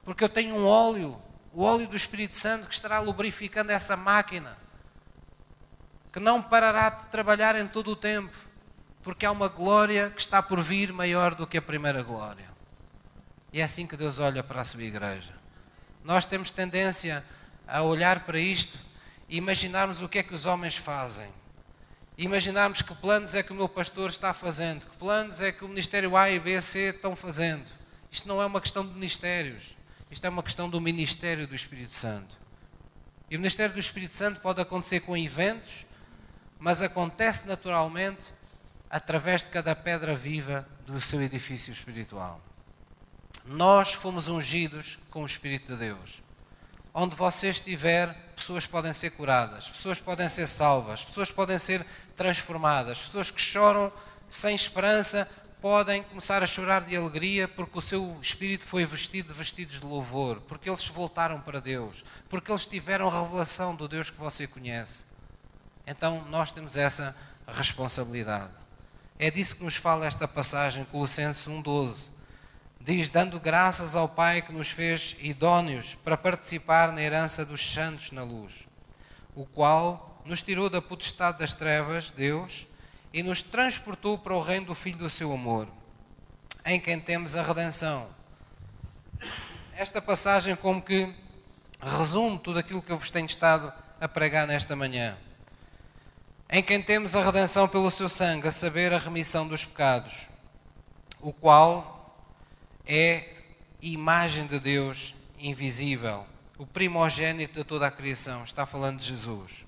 [0.04, 1.20] porque eu tenho um óleo,
[1.52, 4.56] o óleo do Espírito Santo que estará lubrificando essa máquina,
[6.12, 8.36] que não parará de trabalhar em todo o tempo,
[9.02, 12.50] porque há uma glória que está por vir maior do que a primeira glória.
[13.52, 15.34] E é assim que Deus olha para a sua igreja.
[16.04, 17.24] Nós temos tendência
[17.66, 18.78] a olhar para isto
[19.36, 21.28] imaginarmos o que é que os homens fazem.
[22.18, 25.68] Imaginarmos que planos é que o meu pastor está fazendo, que planos é que o
[25.68, 27.64] Ministério A e B C estão fazendo.
[28.10, 29.74] Isto não é uma questão de ministérios.
[30.10, 32.36] Isto é uma questão do ministério do Espírito Santo.
[33.30, 35.86] E o ministério do Espírito Santo pode acontecer com eventos,
[36.58, 38.34] mas acontece naturalmente
[38.90, 42.42] através de cada pedra viva do seu edifício espiritual.
[43.46, 46.21] Nós fomos ungidos com o Espírito de Deus.
[46.94, 51.84] Onde você estiver, pessoas podem ser curadas, pessoas podem ser salvas, pessoas podem ser
[52.16, 53.90] transformadas, pessoas que choram
[54.28, 55.28] sem esperança
[55.62, 59.86] podem começar a chorar de alegria porque o seu espírito foi vestido de vestidos de
[59.86, 65.04] louvor, porque eles voltaram para Deus, porque eles tiveram revelação do Deus que você conhece.
[65.86, 67.16] Então nós temos essa
[67.46, 68.50] responsabilidade.
[69.18, 72.10] É disso que nos fala esta passagem, Colossenses 1,12.
[72.84, 78.10] Diz: Dando graças ao Pai que nos fez idóneos para participar na herança dos santos
[78.10, 78.66] na luz,
[79.36, 82.66] o qual nos tirou da potestade das trevas, Deus,
[83.12, 85.68] e nos transportou para o reino do Filho do seu amor,
[86.64, 88.08] em quem temos a redenção.
[89.76, 91.14] Esta passagem, como que
[91.80, 95.16] resume tudo aquilo que eu vos tenho estado a pregar nesta manhã.
[96.50, 100.28] Em quem temos a redenção pelo seu sangue, a saber, a remissão dos pecados,
[101.20, 101.91] o qual
[102.86, 103.28] é
[103.80, 106.26] imagem de Deus invisível,
[106.56, 108.44] o primogênito de toda a criação.
[108.44, 109.64] Está falando de Jesus.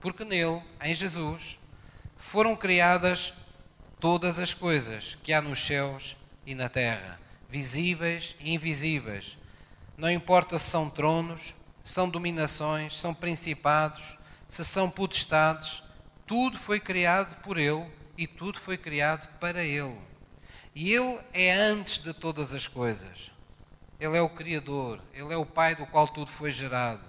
[0.00, 1.58] Porque nele, em Jesus,
[2.16, 3.34] foram criadas
[4.00, 9.36] todas as coisas que há nos céus e na terra, visíveis e invisíveis.
[9.96, 14.16] Não importa se são tronos, são dominações, são principados,
[14.48, 15.82] se são potestades,
[16.26, 19.98] tudo foi criado por Ele e tudo foi criado para Ele.
[20.74, 23.30] E Ele é antes de todas as coisas.
[24.00, 27.02] Ele é o Criador, Ele é o Pai do qual tudo foi gerado.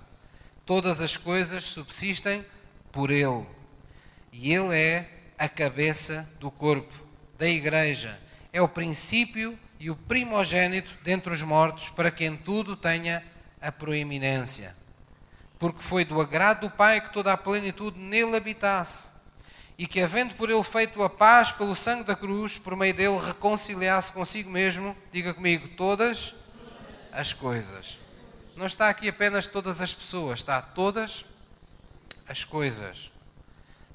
[0.65, 2.45] Todas as coisas subsistem
[2.91, 3.47] por Ele.
[4.31, 6.93] E Ele é a cabeça do corpo,
[7.37, 8.19] da Igreja.
[8.51, 13.23] É o princípio e o primogênito dentre os mortos, para que em tudo tenha
[13.61, 14.75] a proeminência.
[15.57, 19.09] Porque foi do agrado do Pai que toda a plenitude nele habitasse,
[19.83, 23.19] e que, havendo por ele feito a paz pelo sangue da cruz, por meio dele
[23.19, 26.33] reconciliasse consigo mesmo, diga comigo, todas
[27.11, 27.99] as coisas.
[28.55, 31.25] Não está aqui apenas todas as pessoas, está todas
[32.25, 33.11] as coisas.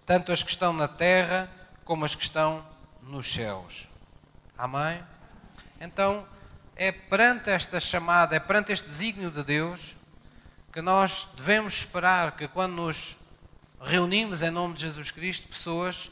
[0.05, 1.51] Tanto as que estão na terra
[1.87, 2.63] como as que estão
[3.01, 3.89] nos céus.
[4.59, 5.03] Amém?
[5.81, 6.29] Então,
[6.77, 9.97] é perante esta chamada, é perante este desígnio de Deus,
[10.71, 13.17] que nós devemos esperar que quando nos
[13.81, 16.11] reunimos em nome de Jesus Cristo, pessoas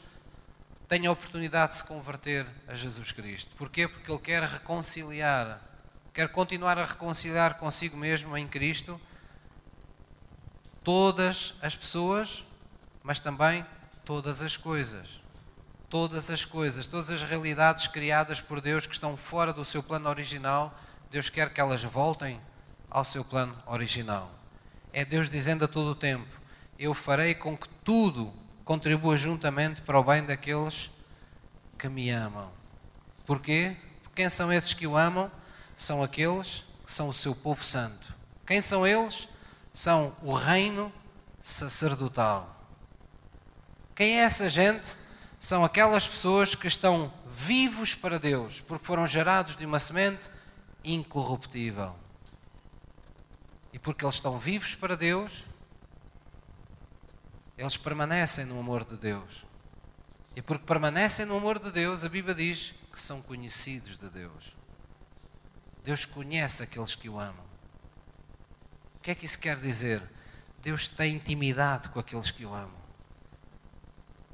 [0.87, 3.53] tenham a oportunidade de se converter a Jesus Cristo.
[3.57, 3.87] Porquê?
[3.87, 5.61] Porque Ele quer reconciliar,
[6.13, 8.99] quer continuar a reconciliar consigo mesmo em Cristo
[10.83, 12.45] todas as pessoas,
[13.03, 13.65] mas também
[14.05, 15.21] todas as coisas.
[15.89, 20.09] Todas as coisas, todas as realidades criadas por Deus que estão fora do seu plano
[20.09, 20.77] original,
[21.11, 22.41] Deus quer que elas voltem
[22.89, 24.31] ao seu plano original.
[24.93, 26.36] É Deus dizendo a todo o tempo:
[26.79, 30.89] Eu farei com que tudo contribua juntamente para o bem daqueles
[31.77, 32.51] que me amam.
[33.25, 33.75] Porquê?
[34.15, 35.31] Quem são esses que o amam?
[35.75, 38.15] São aqueles que são o seu povo santo.
[38.45, 39.27] Quem são eles?
[39.73, 40.91] São o reino
[41.41, 42.55] sacerdotal.
[43.95, 44.95] Quem é essa gente?
[45.39, 50.29] São aquelas pessoas que estão vivos para Deus, porque foram gerados de uma semente
[50.83, 51.95] incorruptível.
[53.71, 55.43] E porque eles estão vivos para Deus,
[57.57, 59.45] eles permanecem no amor de Deus.
[60.35, 64.55] E porque permanecem no amor de Deus, a Bíblia diz que são conhecidos de Deus.
[65.83, 67.45] Deus conhece aqueles que o amam.
[68.95, 70.03] O que é que isso quer dizer?
[70.61, 72.87] Deus tem intimidade com aqueles que o amam.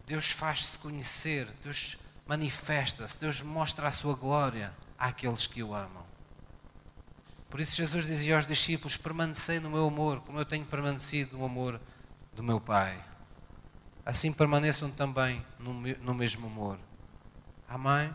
[0.06, 1.98] Deus faz-se conhecer, Deus
[2.28, 6.04] manifesta-se, Deus mostra a sua glória àqueles que o amam.
[7.50, 11.46] Por isso Jesus dizia aos discípulos: permanecei no meu amor, como eu tenho permanecido no
[11.46, 11.80] amor
[12.34, 13.13] do meu Pai.
[14.06, 16.78] Assim permaneçam também no, mesmo amor.
[17.68, 18.14] Amém?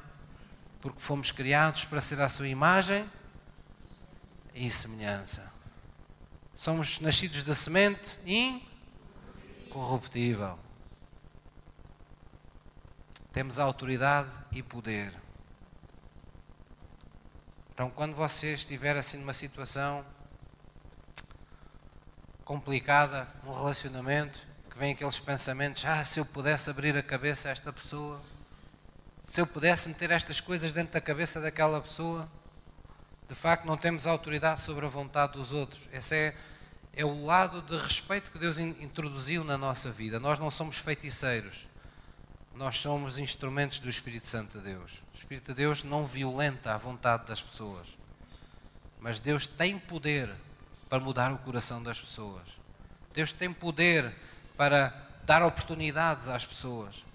[0.81, 3.11] Porque fomos criados para ser a sua imagem
[4.55, 5.53] e semelhança.
[6.55, 8.19] Somos nascidos da semente
[9.67, 10.59] incorruptível.
[13.33, 15.15] Temos autoridade e poder.
[17.73, 20.05] Então, quando você estiver assim numa situação
[22.45, 24.48] complicada, num relacionamento,
[24.79, 28.21] vem aqueles pensamentos: ah, se eu pudesse abrir a cabeça a esta pessoa,
[29.25, 32.29] se eu pudesse meter estas coisas dentro da cabeça daquela pessoa,
[33.29, 35.83] de facto não temos autoridade sobre a vontade dos outros.
[35.93, 36.37] Esse é,
[36.95, 40.19] é o lado de respeito que Deus introduziu na nossa vida.
[40.19, 41.69] Nós não somos feiticeiros
[42.59, 44.93] nós somos instrumentos do Espírito Santo de Deus.
[45.15, 47.87] O Espírito de Deus não violenta a vontade das pessoas,
[48.99, 50.29] mas Deus tem poder
[50.89, 52.43] para mudar o coração das pessoas.
[53.15, 54.13] Deus tem poder
[54.59, 54.93] para
[55.25, 57.07] dar oportunidades às pessoas.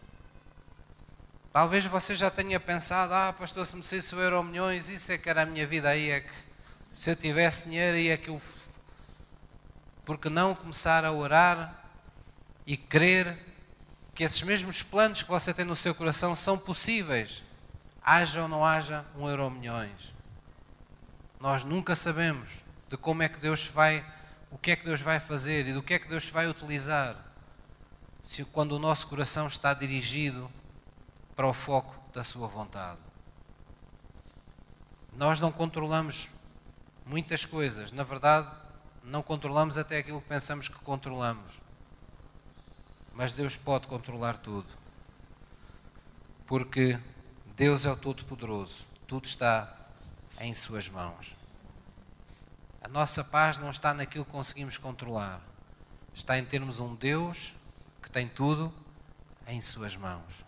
[1.51, 5.17] Talvez você já tenha pensado, ah, pastor, se me saísse o euro milhões, isso é
[5.19, 6.33] que era a minha vida aí, é que
[6.93, 8.41] se eu tivesse dinheiro, ia que eu...
[10.05, 11.83] Porque não começar a orar
[12.65, 13.37] e crer
[14.15, 17.43] que esses mesmos planos que você tem no seu coração são possíveis,
[18.01, 20.13] haja ou não haja um euro milhões.
[21.39, 22.49] Nós nunca sabemos
[22.89, 24.03] de como é que Deus vai,
[24.49, 27.22] o que é que Deus vai fazer e do que é que Deus vai utilizar,
[28.23, 30.49] se quando o nosso coração está dirigido
[31.35, 32.99] para o foco da sua vontade.
[35.15, 36.29] Nós não controlamos
[37.05, 38.49] muitas coisas, na verdade,
[39.03, 41.61] não controlamos até aquilo que pensamos que controlamos.
[43.13, 44.67] Mas Deus pode controlar tudo.
[46.47, 46.97] Porque
[47.55, 48.85] Deus é o Todo-Poderoso.
[49.05, 49.71] Tudo está
[50.39, 51.35] em Suas mãos.
[52.81, 55.41] A nossa paz não está naquilo que conseguimos controlar.
[56.13, 57.53] Está em termos um Deus
[58.13, 58.71] tem tudo
[59.47, 60.45] em Suas mãos.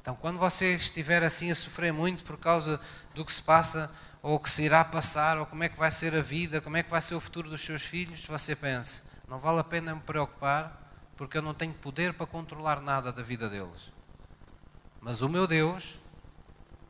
[0.00, 2.80] Então, quando você estiver assim a sofrer muito por causa
[3.14, 3.90] do que se passa
[4.20, 6.76] ou o que se irá passar, ou como é que vai ser a vida, como
[6.76, 9.94] é que vai ser o futuro dos seus filhos, você pense, não vale a pena
[9.94, 13.92] me preocupar, porque eu não tenho poder para controlar nada da vida deles.
[15.00, 15.98] Mas o meu Deus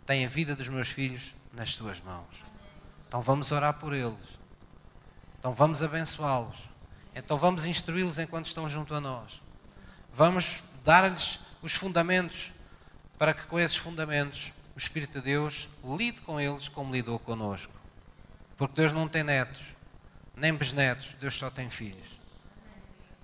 [0.07, 2.45] tem a vida dos meus filhos nas suas mãos.
[3.07, 4.39] Então vamos orar por eles.
[5.39, 6.57] Então vamos abençoá-los.
[7.19, 9.43] Então vamos instruí-los enquanto estão junto a nós.
[10.15, 12.53] Vamos dar-lhes os fundamentos
[13.19, 17.73] para que com esses fundamentos o Espírito de Deus lide com eles como lidou conosco.
[18.57, 19.63] Porque Deus não tem netos,
[20.37, 22.21] nem bisnetos, Deus só tem filhos.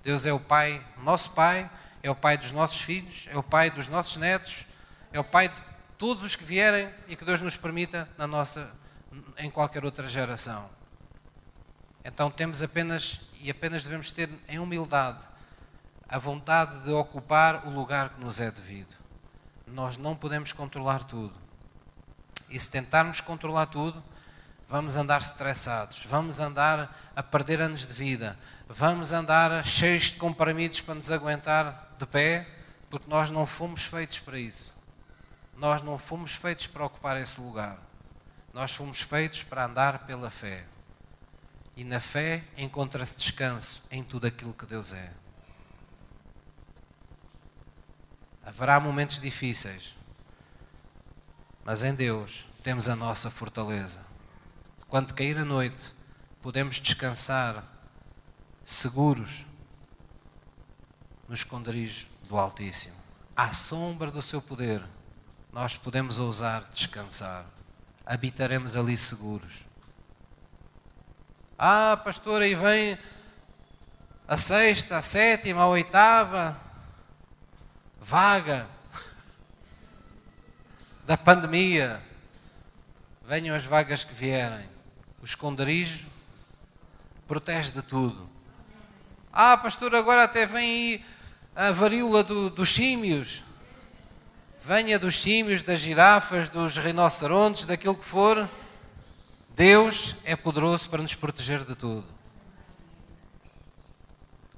[0.03, 1.71] Deus é o Pai, nosso Pai,
[2.03, 4.65] é o Pai dos nossos filhos, é o Pai dos nossos netos,
[5.13, 5.63] é o Pai de
[5.97, 8.69] todos os que vierem e que Deus nos permita na nossa,
[9.37, 10.69] em qualquer outra geração.
[12.03, 15.23] Então temos apenas e apenas devemos ter em humildade
[16.07, 18.95] a vontade de ocupar o lugar que nos é devido.
[19.67, 21.33] Nós não podemos controlar tudo.
[22.49, 24.03] E se tentarmos controlar tudo,
[24.67, 30.81] vamos andar estressados, vamos andar a perder anos de vida, vamos andar cheios de comprimidos
[30.81, 32.47] para nos aguentar de pé,
[32.89, 34.73] porque nós não fomos feitos para isso.
[35.57, 37.77] Nós não fomos feitos para ocupar esse lugar.
[38.53, 40.65] Nós fomos feitos para andar pela fé.
[41.75, 45.11] E na fé encontra-se descanso em tudo aquilo que Deus é.
[48.45, 49.95] Haverá momentos difíceis,
[51.65, 53.99] mas em Deus temos a nossa fortaleza.
[54.87, 55.93] Quando cair a noite,
[56.41, 57.63] podemos descansar
[58.63, 59.45] seguros
[61.27, 62.95] no esconderijo do Altíssimo.
[63.35, 64.81] À sombra do seu poder,
[65.51, 67.45] nós podemos ousar descansar.
[68.05, 69.64] Habitaremos ali seguros.
[71.57, 72.97] Ah, pastor, aí vem
[74.27, 76.59] a sexta, a sétima, a oitava
[77.97, 78.67] vaga
[81.07, 82.01] da pandemia.
[83.25, 84.69] Venham as vagas que vierem.
[85.21, 86.07] O esconderijo
[87.25, 88.29] protege de tudo.
[89.31, 91.05] Ah, pastor, agora até vem aí
[91.55, 93.45] a varíola do, dos símios.
[94.61, 98.49] Venha dos símios, das girafas, dos rinocerontes, daquilo que for.
[99.55, 102.05] Deus é poderoso para nos proteger de tudo.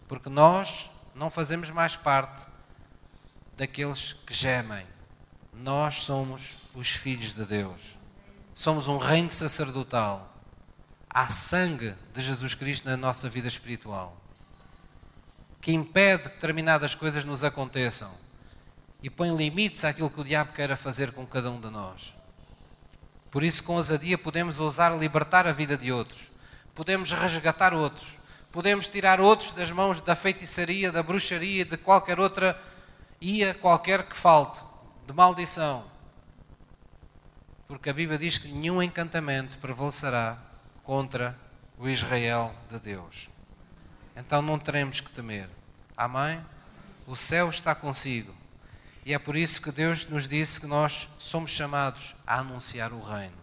[0.07, 2.45] Porque nós não fazemos mais parte
[3.55, 4.85] daqueles que gemem.
[5.53, 7.97] Nós somos os filhos de Deus.
[8.53, 10.33] Somos um reino sacerdotal.
[11.09, 14.17] Há sangue de Jesus Cristo na nossa vida espiritual
[15.67, 18.13] que impede que determinadas coisas nos aconteçam
[19.03, 22.13] e põe limites àquilo que o diabo queira fazer com cada um de nós.
[23.29, 26.31] Por isso, com ousadia, podemos ousar libertar a vida de outros,
[26.73, 28.17] podemos resgatar outros,
[28.51, 32.59] podemos tirar outros das mãos da feitiçaria, da bruxaria, de qualquer outra
[33.19, 34.59] ia qualquer que falte,
[35.05, 35.83] de maldição.
[37.67, 40.37] Porque a Bíblia diz que nenhum encantamento prevalecerá
[40.83, 41.37] contra
[41.77, 43.29] o Israel de Deus.
[44.15, 45.49] Então não teremos que temer.
[45.95, 46.39] Amém?
[47.05, 48.33] O céu está consigo.
[49.07, 52.99] E é por isso que Deus nos disse que nós somos chamados a anunciar o
[52.99, 53.37] reino.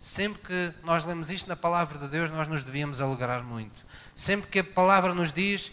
[0.00, 3.86] Sempre que nós lemos isto na palavra de Deus, nós nos devíamos alegrar muito.
[4.12, 5.70] Sempre que a palavra nos diz,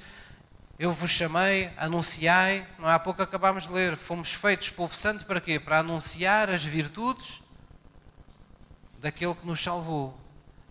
[0.78, 2.94] eu vos chamei, anunciai, não é?
[2.94, 5.60] há pouco acabámos de ler, fomos feitos povo santo para quê?
[5.60, 7.42] Para anunciar as virtudes
[9.00, 10.16] daquele que nos salvou.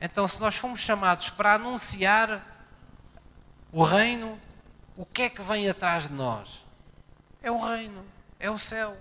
[0.01, 2.71] Então, se nós fomos chamados para anunciar
[3.73, 4.41] o reino,
[4.97, 6.65] o que é que vem atrás de nós?
[7.43, 8.14] É o reino
[8.45, 8.95] é o céu.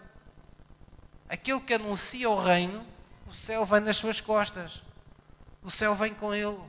[1.27, 2.85] Aquele que anuncia o reino,
[3.27, 4.81] o céu vem nas suas costas.
[5.61, 6.61] O céu vem com ele.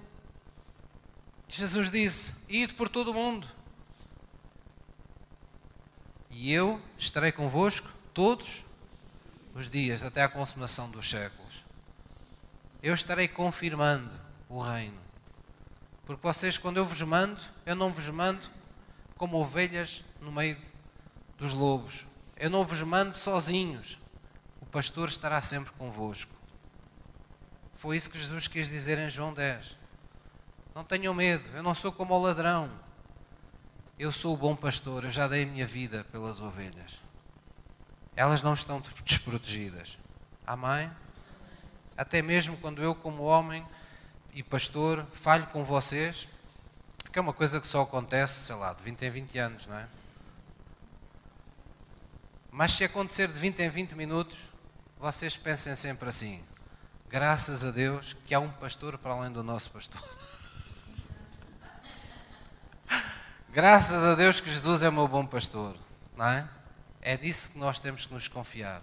[1.46, 3.46] Jesus disse: Ide por todo o mundo.
[6.28, 8.64] E eu estarei convosco todos
[9.54, 11.64] os dias, até à consumação dos séculos.
[12.82, 14.10] Eu estarei confirmando
[14.48, 15.00] o reino.
[16.04, 18.48] Porque vocês, quando eu vos mando, eu não vos mando
[19.16, 20.58] como ovelhas no meio
[21.38, 22.04] dos lobos.
[22.36, 23.98] Eu não vos mando sozinhos.
[24.60, 26.34] O pastor estará sempre convosco.
[27.74, 29.76] Foi isso que Jesus quis dizer em João 10.
[30.74, 32.70] Não tenham medo, eu não sou como o ladrão.
[33.98, 37.00] Eu sou o bom pastor, eu já dei a minha vida pelas ovelhas.
[38.16, 39.98] Elas não estão desprotegidas.
[40.46, 40.90] Amém?
[41.96, 43.64] Até mesmo quando eu, como homem
[44.32, 46.28] e pastor, falho com vocês,
[47.12, 49.78] que é uma coisa que só acontece, sei lá, de 20 em 20 anos, não
[49.78, 49.86] é?
[52.56, 54.38] Mas se acontecer de 20 em 20 minutos,
[54.96, 56.40] vocês pensem sempre assim:
[57.08, 60.00] graças a Deus que há um pastor para além do nosso pastor.
[63.50, 65.76] graças a Deus que Jesus é o meu bom pastor,
[66.16, 66.48] não é?
[67.02, 68.80] É disso que nós temos que nos confiar.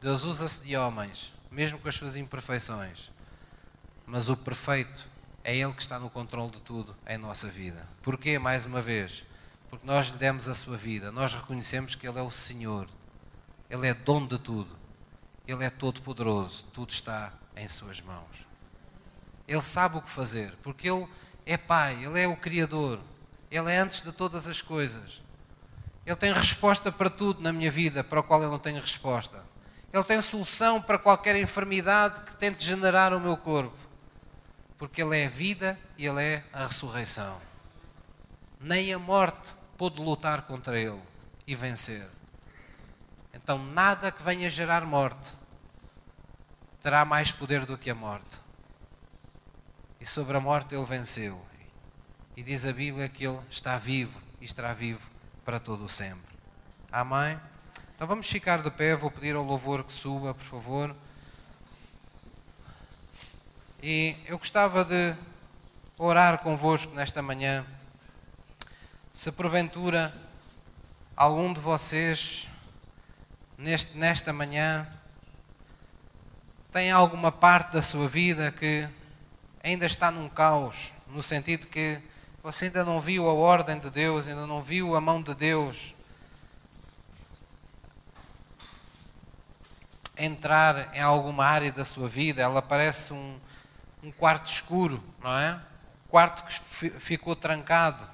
[0.00, 3.10] Deus usa-se de homens, mesmo com as suas imperfeições,
[4.06, 5.06] mas o perfeito
[5.44, 7.86] é Ele que está no controle de tudo em nossa vida.
[8.00, 8.38] Porquê?
[8.38, 9.26] Mais uma vez,
[9.72, 12.86] porque nós lhe demos a sua vida, nós reconhecemos que Ele é o Senhor,
[13.70, 14.76] Ele é dono de tudo,
[15.48, 18.46] Ele é todo-poderoso, tudo está em Suas mãos.
[19.48, 21.08] Ele sabe o que fazer, porque Ele
[21.46, 23.00] é Pai, Ele é o Criador,
[23.50, 25.22] Ele é antes de todas as coisas.
[26.04, 29.42] Ele tem resposta para tudo na minha vida, para o qual eu não tenho resposta.
[29.90, 33.78] Ele tem solução para qualquer enfermidade que tente generar o meu corpo.
[34.76, 37.40] Porque Ele é a vida e Ele é a ressurreição.
[38.60, 41.02] Nem a morte pôde lutar contra Ele
[41.44, 42.08] e vencer.
[43.34, 45.32] Então, nada que venha gerar morte
[46.80, 48.38] terá mais poder do que a morte.
[49.98, 51.44] E sobre a morte Ele venceu.
[52.36, 55.10] E diz a Bíblia que Ele está vivo e estará vivo
[55.44, 56.32] para todo o sempre.
[56.92, 57.36] Amém?
[57.96, 60.94] Então vamos ficar de pé, vou pedir ao louvor que suba, por favor.
[63.82, 65.16] E eu gostava de
[65.98, 67.66] orar convosco nesta manhã.
[69.14, 70.14] Se porventura
[71.14, 72.48] algum de vocês,
[73.58, 74.86] neste, nesta manhã,
[76.72, 78.88] tem alguma parte da sua vida que
[79.62, 82.00] ainda está num caos, no sentido que
[82.42, 85.94] você ainda não viu a ordem de Deus, ainda não viu a mão de Deus
[90.16, 93.38] entrar em alguma área da sua vida, ela parece um,
[94.02, 95.60] um quarto escuro, não é?
[96.08, 98.11] quarto que ficou trancado.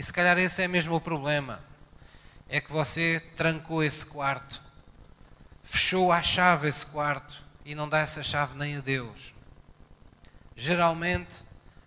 [0.00, 1.60] E se calhar esse é mesmo o problema.
[2.48, 4.62] É que você trancou esse quarto,
[5.62, 9.34] fechou à chave esse quarto e não dá essa chave nem a Deus.
[10.56, 11.42] Geralmente,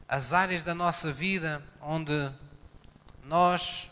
[0.07, 2.31] as áreas da nossa vida onde
[3.23, 3.89] nós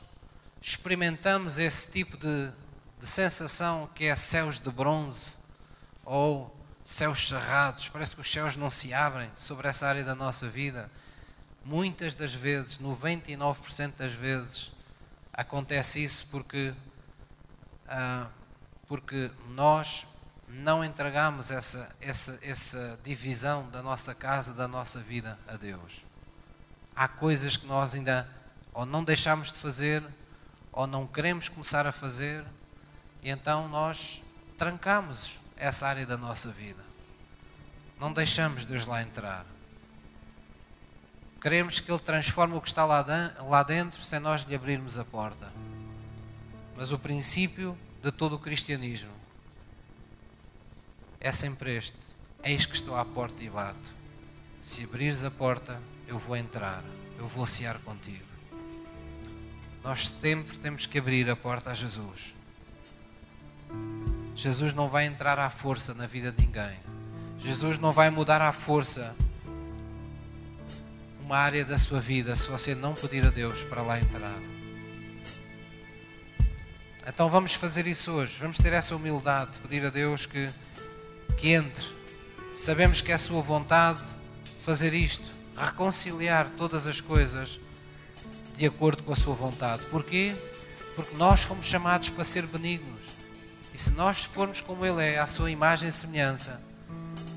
[0.61, 2.51] experimentamos esse tipo de,
[2.99, 5.37] de sensação que é céus de bronze
[6.05, 6.55] ou
[6.85, 10.91] céus cerrados, parece que os céus não se abrem sobre essa área da nossa vida.
[11.63, 14.71] Muitas das vezes, 99% das vezes,
[15.31, 16.73] acontece isso porque,
[17.87, 18.27] ah,
[18.87, 20.07] porque nós
[20.47, 26.11] não entregamos essa, essa, essa divisão da nossa casa, da nossa vida a Deus
[26.95, 28.27] há coisas que nós ainda
[28.73, 30.03] ou não deixamos de fazer
[30.71, 32.43] ou não queremos começar a fazer
[33.23, 34.23] e então nós
[34.57, 36.83] trancamos essa área da nossa vida.
[37.99, 39.45] Não deixamos Deus lá entrar.
[41.41, 45.51] Queremos que Ele transforme o que está lá dentro sem nós lhe abrirmos a porta.
[46.77, 49.11] Mas o princípio de todo o cristianismo
[51.19, 51.97] é sempre este:
[52.43, 54.01] Eis que estou à porta e bato.
[54.61, 56.83] Se abrires a porta, eu vou entrar,
[57.17, 58.25] eu vou cear contigo.
[59.83, 62.35] Nós sempre temos que abrir a porta a Jesus.
[64.35, 66.77] Jesus não vai entrar à força na vida de ninguém.
[67.39, 69.15] Jesus não vai mudar à força
[71.31, 74.37] uma área da sua vida se você não pedir a Deus para lá entrar.
[77.07, 78.35] Então vamos fazer isso hoje.
[78.37, 80.49] Vamos ter essa humildade de pedir a Deus que,
[81.37, 81.85] que entre.
[82.53, 84.01] Sabemos que é a sua vontade
[84.59, 85.23] fazer isto
[85.55, 87.61] reconciliar todas as coisas
[88.57, 89.83] de acordo com a sua vontade.
[89.85, 90.35] Porquê?
[90.97, 93.05] Porque nós fomos chamados para ser benignos.
[93.73, 96.61] E se nós formos como Ele é, à sua imagem e semelhança,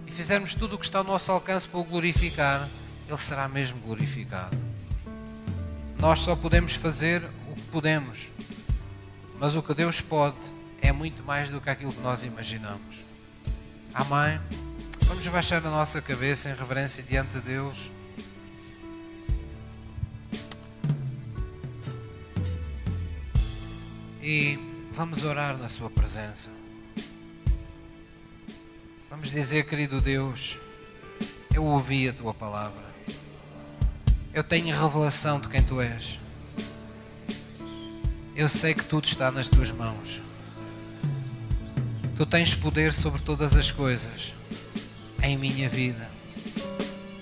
[0.04, 2.68] e fizermos tudo o que está ao nosso alcance para o glorificar,
[3.08, 4.56] Ele será mesmo glorificado.
[5.98, 8.30] Nós só podemos fazer o que podemos,
[9.38, 10.36] mas o que Deus pode
[10.80, 12.96] é muito mais do que aquilo que nós imaginamos.
[13.92, 14.40] Amém?
[15.02, 17.90] Vamos baixar a nossa cabeça em reverência diante de Deus.
[24.24, 24.58] e
[24.92, 26.48] vamos orar na Sua presença.
[29.10, 30.58] Vamos dizer, querido Deus,
[31.54, 32.83] eu ouvi a Tua palavra,
[34.34, 36.18] eu tenho revelação de quem Tu és,
[38.34, 40.20] eu sei que tudo está nas Tuas mãos.
[42.16, 44.34] Tu tens poder sobre todas as coisas
[45.22, 46.10] em minha vida.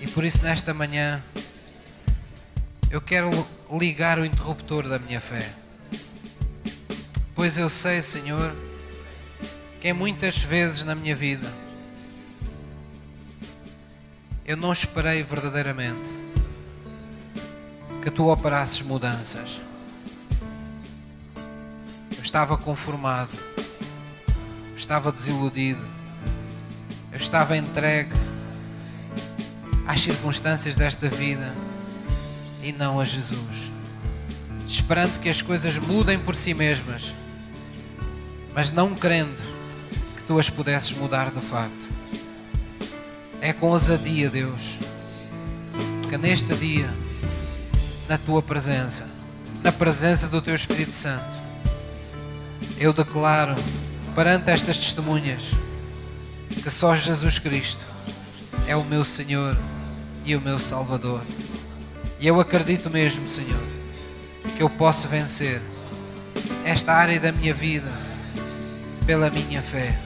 [0.01, 1.23] E por isso, nesta manhã,
[2.91, 3.31] eu quero
[3.71, 5.53] ligar o interruptor da minha fé.
[7.35, 8.55] Pois eu sei, Senhor,
[9.83, 11.51] que muitas vezes na minha vida
[14.47, 16.22] eu não esperei verdadeiramente
[18.03, 19.63] que tu operasses mudanças.
[22.17, 23.33] Eu estava conformado,
[24.73, 25.87] eu estava desiludido,
[27.13, 28.13] eu estava entregue
[29.87, 31.55] às circunstâncias desta vida
[32.63, 33.73] e não a Jesus,
[34.69, 37.15] esperando que as coisas mudem por si mesmas
[38.55, 39.41] mas não crendo
[40.17, 41.89] que tu as pudesses mudar de facto.
[43.41, 44.79] É com ousadia, Deus,
[46.09, 46.89] que neste dia,
[48.13, 49.09] na tua presença,
[49.63, 51.25] na presença do teu Espírito Santo,
[52.77, 53.55] eu declaro
[54.15, 55.53] perante estas testemunhas
[56.63, 57.83] que só Jesus Cristo
[58.67, 59.57] é o meu Senhor
[60.27, 61.25] e o meu Salvador.
[62.21, 63.63] E eu acredito mesmo, Senhor,
[64.59, 65.63] que eu posso vencer
[66.67, 67.91] esta área da minha vida
[69.07, 69.99] pela minha fé.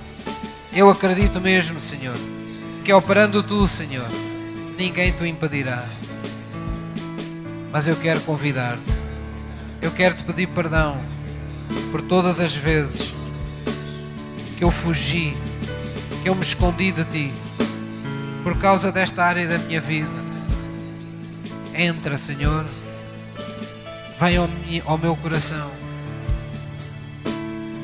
[0.72, 2.16] Eu acredito mesmo, Senhor,
[2.84, 4.06] que operando tu, Senhor,
[4.78, 5.88] ninguém te impedirá.
[7.76, 8.90] Mas eu quero convidar-te,
[9.82, 10.98] eu quero te pedir perdão
[11.90, 13.12] por todas as vezes
[14.56, 15.36] que eu fugi,
[16.22, 17.34] que eu me escondi de ti,
[18.42, 20.08] por causa desta área da minha vida.
[21.74, 22.64] Entra, Senhor,
[24.18, 24.38] vem
[24.86, 25.70] ao, meu coração,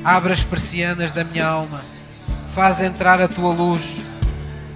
[0.02, 1.82] abre as persianas da minha alma,
[2.54, 3.98] faz entrar a tua luz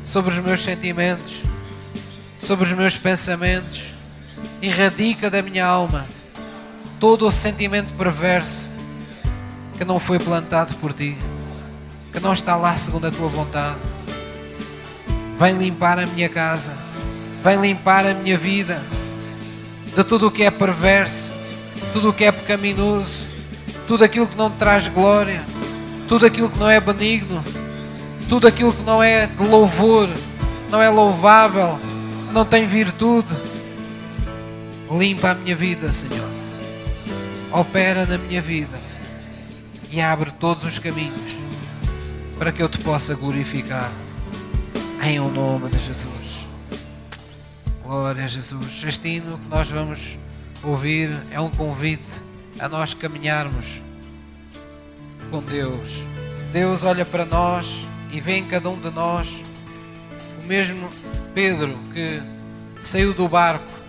[0.04, 1.42] sobre os meus sentimentos,
[2.36, 3.95] sobre os meus pensamentos,
[4.62, 6.06] erradica da minha alma
[6.98, 8.68] todo o sentimento perverso
[9.76, 11.16] que não foi plantado por ti,
[12.12, 13.76] que não está lá segundo a tua vontade.
[15.38, 16.72] Vem limpar a minha casa,
[17.44, 18.82] vem limpar a minha vida
[19.94, 21.30] de tudo o que é perverso,
[21.92, 23.24] tudo o que é pecaminoso,
[23.86, 25.42] tudo aquilo que não te traz glória,
[26.08, 27.44] tudo aquilo que não é benigno,
[28.28, 30.08] tudo aquilo que não é de louvor,
[30.70, 31.78] não é louvável,
[32.32, 33.32] não tem virtude.
[34.90, 36.30] Limpa a minha vida, Senhor.
[37.52, 38.80] Opera na minha vida
[39.90, 41.36] e abre todos os caminhos
[42.38, 43.90] para que eu te possa glorificar
[45.02, 46.46] em o nome de Jesus.
[47.82, 48.84] Glória a Jesus.
[48.86, 50.18] Este hino que nós vamos
[50.62, 52.22] ouvir é um convite
[52.60, 53.80] a nós caminharmos
[55.30, 56.04] com Deus.
[56.52, 59.42] Deus olha para nós e vê em cada um de nós
[60.42, 60.88] o mesmo
[61.34, 62.22] Pedro que
[62.80, 63.85] saiu do barco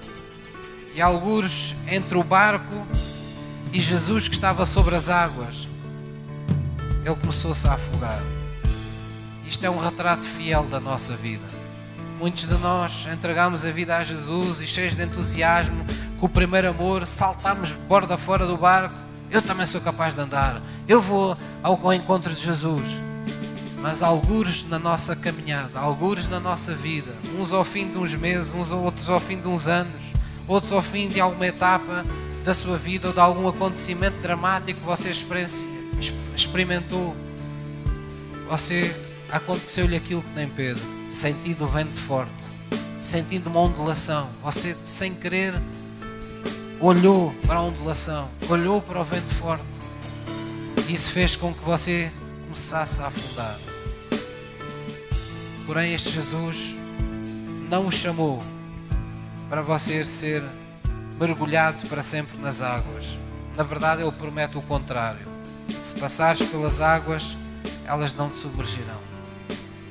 [0.98, 2.74] e algures entre o barco
[3.72, 5.68] e Jesus que estava sobre as águas,
[7.06, 8.20] ele começou-se a afogar.
[9.48, 11.46] Isto é um retrato fiel da nossa vida.
[12.20, 15.86] Muitos de nós entregamos a vida a Jesus e cheios de entusiasmo,
[16.20, 18.96] com o primeiro amor, saltamos borda fora do barco.
[19.30, 20.60] Eu também sou capaz de andar.
[20.88, 23.08] Eu vou ao encontro de Jesus
[23.80, 28.52] mas algures na nossa caminhada, algures na nossa vida, uns ao fim de uns meses,
[28.54, 30.07] uns outros ao fim de uns anos,
[30.48, 32.06] outros ao fim de alguma etapa
[32.44, 35.12] da sua vida ou de algum acontecimento dramático que você
[36.36, 37.16] experimentou.
[38.50, 38.96] Você
[39.30, 42.32] aconteceu-lhe aquilo que nem Pedro, sentindo o vento forte,
[43.00, 44.30] sentindo uma ondulação.
[44.44, 45.54] Você, sem querer,
[46.80, 49.66] olhou para a ondulação, olhou para o vento forte.
[50.88, 52.10] Isso fez com que você
[52.44, 53.58] começasse a afundar.
[55.66, 56.78] Porém, este Jesus
[57.70, 58.42] não o chamou
[59.50, 60.44] para você ser
[61.20, 63.18] mergulhado para sempre nas águas.
[63.56, 65.26] Na verdade, Ele promete o contrário.
[65.70, 67.36] Se passares pelas águas,
[67.86, 69.08] elas não te submergirão.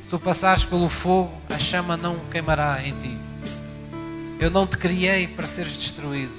[0.03, 3.19] Se tu passares pelo fogo, a chama não queimará em ti.
[4.39, 6.33] Eu não te criei para seres destruído.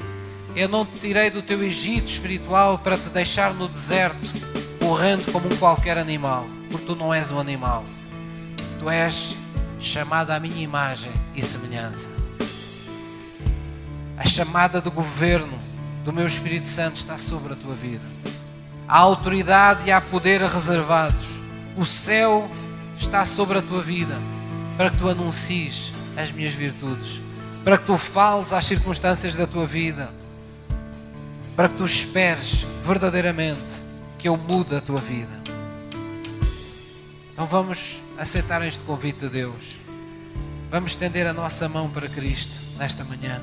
[0.55, 4.27] Eu não te tirei do teu Egito espiritual para te deixar no deserto,
[4.81, 7.83] morrendo como um qualquer animal, porque tu não és um animal.
[8.79, 9.35] Tu és
[9.79, 12.09] chamado à minha imagem e semelhança.
[14.17, 15.57] A chamada do governo
[16.03, 18.03] do meu Espírito Santo está sobre a tua vida.
[18.87, 21.27] A autoridade e há poder reservados.
[21.75, 22.49] O céu
[22.97, 24.15] está sobre a tua vida
[24.75, 27.19] para que tu anuncies as minhas virtudes,
[27.63, 30.11] para que tu fales às circunstâncias da tua vida,
[31.55, 33.81] para que tu esperes verdadeiramente
[34.17, 35.37] que eu mude a tua vida.
[37.33, 39.77] Então vamos aceitar este convite de Deus.
[40.71, 43.41] Vamos estender a nossa mão para Cristo nesta manhã.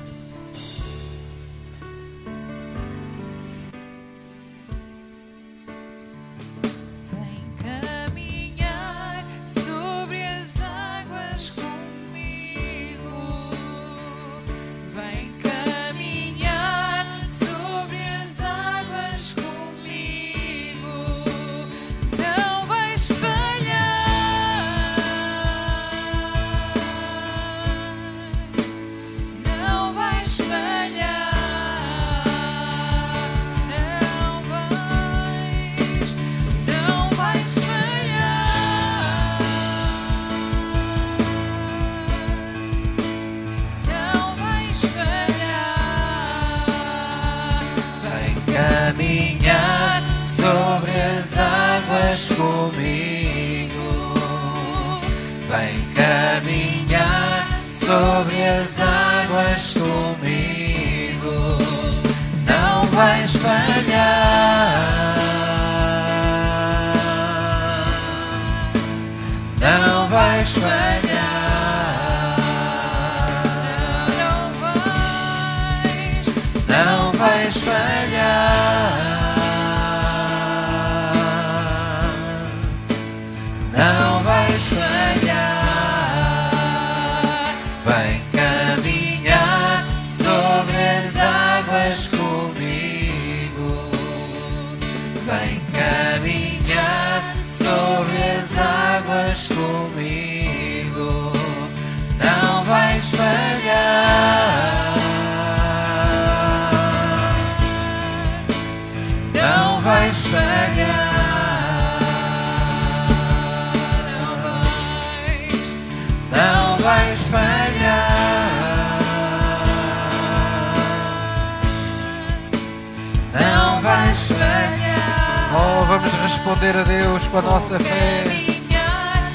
[126.45, 128.23] Responder a Deus com a nossa fé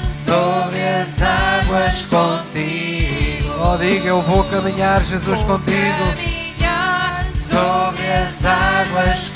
[0.09, 3.53] sobre as águas contigo.
[3.59, 6.15] Oh, diga, eu vou caminhar, Jesus, contigo.
[7.33, 9.30] Sobre as águas.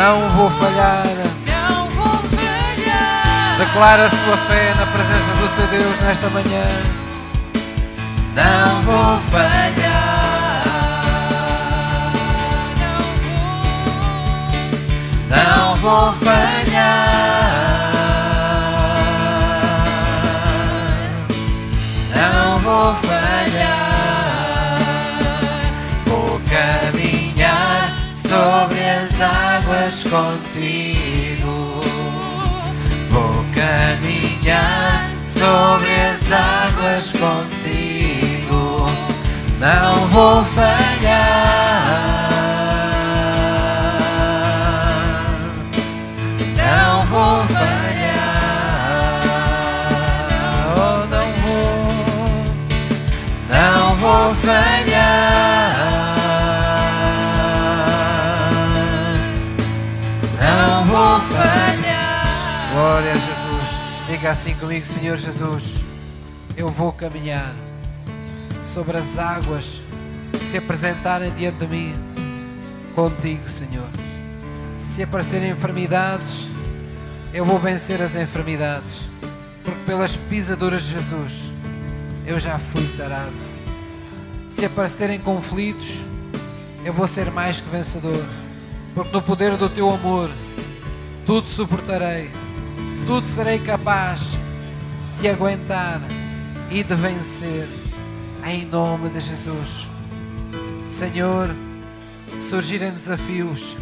[0.00, 1.04] Não vou falhar.
[1.46, 3.58] Não vou falhar.
[3.58, 6.64] Declara a sua fé na presença do seu Deus nesta manhã.
[8.34, 10.64] Não vou falhar.
[15.28, 17.12] Não vou falhar.
[22.16, 23.69] Não vou falhar.
[29.20, 31.80] Águas contigo.
[33.10, 38.86] Vou caminhar sobre as águas contigo.
[39.58, 42.00] Não vou falhar.
[46.56, 47.90] Não vou falhar.
[50.76, 51.84] Oh, não vou.
[53.48, 54.89] Não vou falhar.
[62.80, 64.06] Glória a Jesus.
[64.08, 65.64] Diga assim comigo, Senhor Jesus.
[66.56, 67.54] Eu vou caminhar
[68.64, 69.82] sobre as águas
[70.32, 71.92] que se apresentarem diante de mim
[72.94, 73.86] contigo, Senhor.
[74.78, 76.48] Se aparecerem enfermidades,
[77.34, 79.06] eu vou vencer as enfermidades,
[79.62, 81.52] porque pelas pisaduras de Jesus
[82.26, 83.36] eu já fui sarado.
[84.48, 86.00] Se aparecerem conflitos,
[86.82, 88.24] eu vou ser mais que vencedor,
[88.94, 90.30] porque no poder do teu amor
[91.26, 92.30] tudo suportarei,
[93.10, 94.38] tudo serei capaz
[95.20, 96.00] de aguentar
[96.70, 97.66] e de vencer,
[98.46, 99.88] em nome de Jesus.
[100.88, 101.50] Senhor,
[102.38, 103.76] surgirem desafios,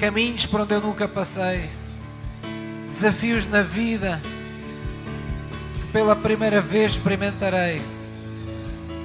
[0.00, 1.70] caminhos por onde eu nunca passei,
[2.88, 4.20] desafios na vida
[5.74, 7.80] que pela primeira vez experimentarei,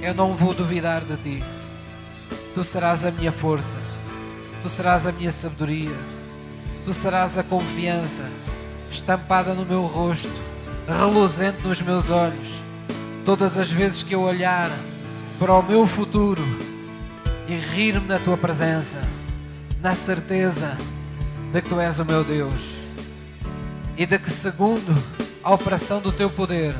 [0.02, 1.44] eu não vou duvidar de ti.
[2.54, 3.76] Tu serás a minha força,
[4.64, 5.96] tu serás a minha sabedoria,
[6.84, 8.28] tu serás a confiança
[8.90, 10.28] estampada no meu rosto,
[10.86, 12.60] reluzente nos meus olhos,
[13.24, 14.70] todas as vezes que eu olhar
[15.38, 16.42] para o meu futuro
[17.48, 19.00] e rir-me na tua presença,
[19.80, 20.76] na certeza
[21.52, 22.78] de que tu és o meu Deus
[23.96, 24.94] e de que, segundo
[25.42, 26.74] a operação do teu poder,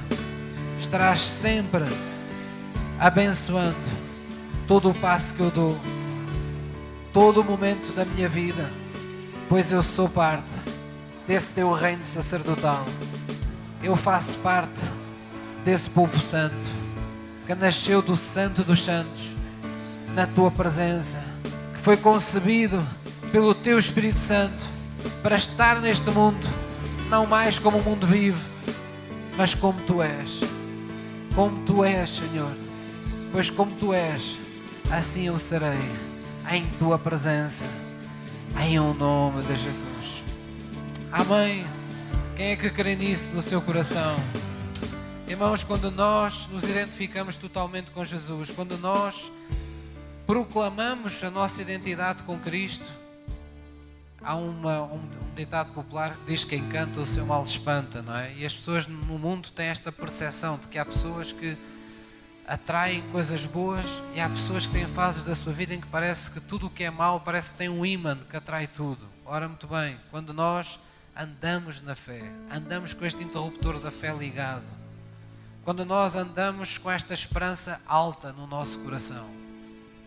[0.79, 1.85] estarás sempre
[2.99, 3.77] abençoando
[4.67, 5.81] todo o passo que eu dou,
[7.13, 8.69] todo o momento da minha vida,
[9.49, 10.55] pois eu sou parte
[11.31, 12.85] desse teu reino sacerdotal.
[13.81, 14.83] Eu faço parte
[15.65, 16.69] desse povo santo
[17.47, 19.21] que nasceu do Santo dos Santos,
[20.13, 21.23] na tua presença,
[21.73, 22.85] que foi concebido
[23.31, 24.67] pelo teu Espírito Santo
[25.23, 26.49] para estar neste mundo,
[27.09, 28.43] não mais como o mundo vive,
[29.37, 30.41] mas como tu és.
[31.37, 32.57] Como tu és, Senhor.
[33.31, 34.37] Pois como tu és,
[34.91, 35.79] assim eu serei
[36.51, 37.65] em tua presença,
[38.59, 40.00] em o nome de Jesus.
[41.13, 41.67] Amém.
[42.37, 44.15] Quem é que crê nisso no seu coração?
[45.27, 49.31] Irmãos, quando nós nos identificamos totalmente com Jesus, quando nós
[50.25, 52.89] proclamamos a nossa identidade com Cristo,
[54.23, 58.01] há uma, um, um ditado popular que diz que quem canta o seu mal espanta,
[58.03, 58.33] não é?
[58.35, 61.59] E as pessoas no mundo têm esta percepção de que há pessoas que
[62.47, 63.85] atraem coisas boas
[64.15, 66.71] e há pessoas que têm fases da sua vida em que parece que tudo o
[66.71, 69.09] que é mau parece que tem um imã que atrai tudo.
[69.25, 70.79] Ora, muito bem, quando nós
[71.15, 74.81] andamos na fé, andamos com este interruptor da fé ligado,
[75.63, 79.29] Quando nós andamos com esta esperança alta no nosso coração,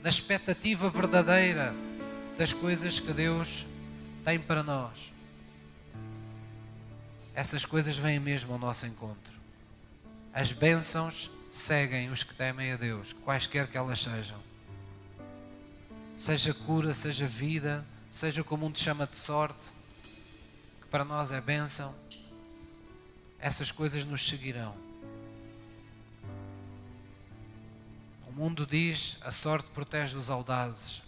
[0.02, 1.74] na expectativa verdadeira
[2.38, 3.66] das coisas que Deus
[4.26, 5.14] tem para nós,
[7.36, 9.34] essas coisas vêm mesmo ao nosso encontro.
[10.34, 14.40] As bênçãos seguem os que temem a Deus, quaisquer que elas sejam.
[16.18, 19.72] Seja cura, seja vida, seja como um te chama de sorte,
[20.94, 21.92] para nós é bênção,
[23.40, 24.76] essas coisas nos seguirão.
[28.28, 31.02] O mundo diz: a sorte protege os audazes.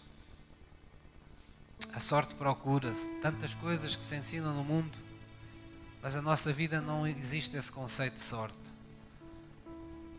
[1.93, 3.13] A sorte procura-se.
[3.21, 4.97] Tantas coisas que se ensinam no mundo.
[6.01, 8.57] Mas a nossa vida não existe esse conceito de sorte.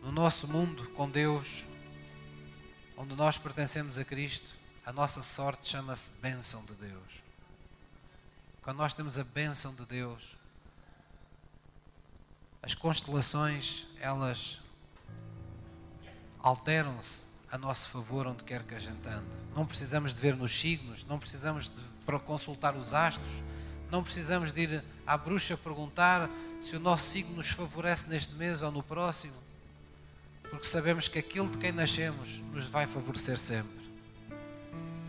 [0.01, 1.65] No nosso mundo, com Deus,
[2.95, 4.49] onde nós pertencemos a Cristo,
[4.85, 7.26] a nossa sorte chama-se bênção de Deus.
[8.67, 10.35] Quando nós temos a bênção de Deus,
[12.61, 14.59] as constelações, elas
[16.39, 19.25] alteram-se a nosso favor onde quer que a gente ande.
[19.55, 23.41] Não precisamos de ver nos signos, não precisamos de para consultar os astros,
[23.89, 26.29] não precisamos de ir à bruxa perguntar
[26.59, 29.37] se o nosso signo nos favorece neste mês ou no próximo,
[30.49, 33.89] porque sabemos que aquilo de quem nascemos nos vai favorecer sempre.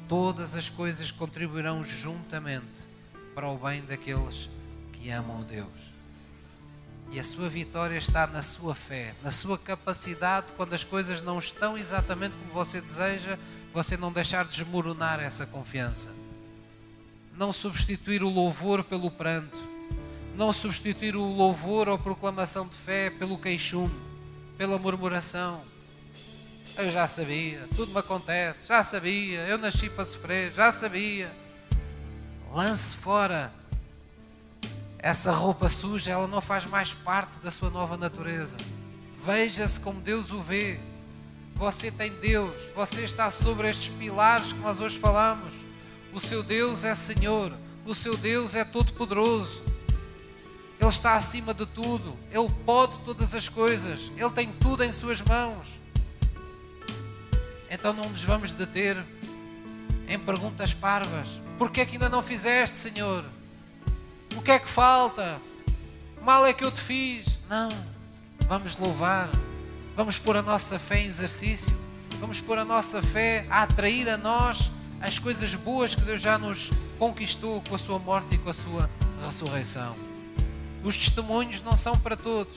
[0.07, 2.98] Todas as coisas contribuirão juntamente
[3.39, 4.51] para o bem daqueles
[4.93, 5.69] que amam Deus.
[7.12, 11.39] E a sua vitória está na sua fé, na sua capacidade, quando as coisas não
[11.39, 13.39] estão exatamente como você deseja,
[13.73, 16.09] você não deixar desmoronar essa confiança.
[17.36, 19.56] Não substituir o louvor pelo pranto.
[20.35, 23.94] Não substituir o louvor ou proclamação de fé pelo queixume,
[24.56, 25.62] pela murmuração.
[26.77, 31.31] Eu já sabia, tudo me acontece, já sabia, eu nasci para sofrer, já sabia.
[32.53, 33.53] Lance fora
[34.99, 38.57] essa roupa suja, ela não faz mais parte da sua nova natureza.
[39.25, 40.81] Veja-se como Deus o vê.
[41.55, 45.53] Você tem Deus, você está sobre estes pilares que nós hoje falamos.
[46.12, 47.53] O seu Deus é Senhor,
[47.85, 49.62] o seu Deus é todo-poderoso.
[50.81, 55.20] Ele está acima de tudo, ele pode todas as coisas, ele tem tudo em suas
[55.20, 55.69] mãos.
[57.69, 59.05] Então não nos vamos deter
[60.07, 61.41] em perguntas parvas.
[61.59, 63.25] Por que é que ainda não fizeste, Senhor?
[64.37, 65.41] O que é que falta?
[66.23, 67.27] Mal é que eu te fiz?
[67.51, 67.69] Não.
[68.47, 69.29] Vamos louvar.
[69.97, 71.77] Vamos pôr a nossa fé em exercício.
[72.21, 74.71] Vamos pôr a nossa fé a atrair a nós
[75.01, 78.53] as coisas boas que Deus já nos conquistou com a sua morte e com a
[78.53, 78.89] sua
[79.25, 79.95] ressurreição.
[80.85, 82.55] Os testemunhos não são para todos.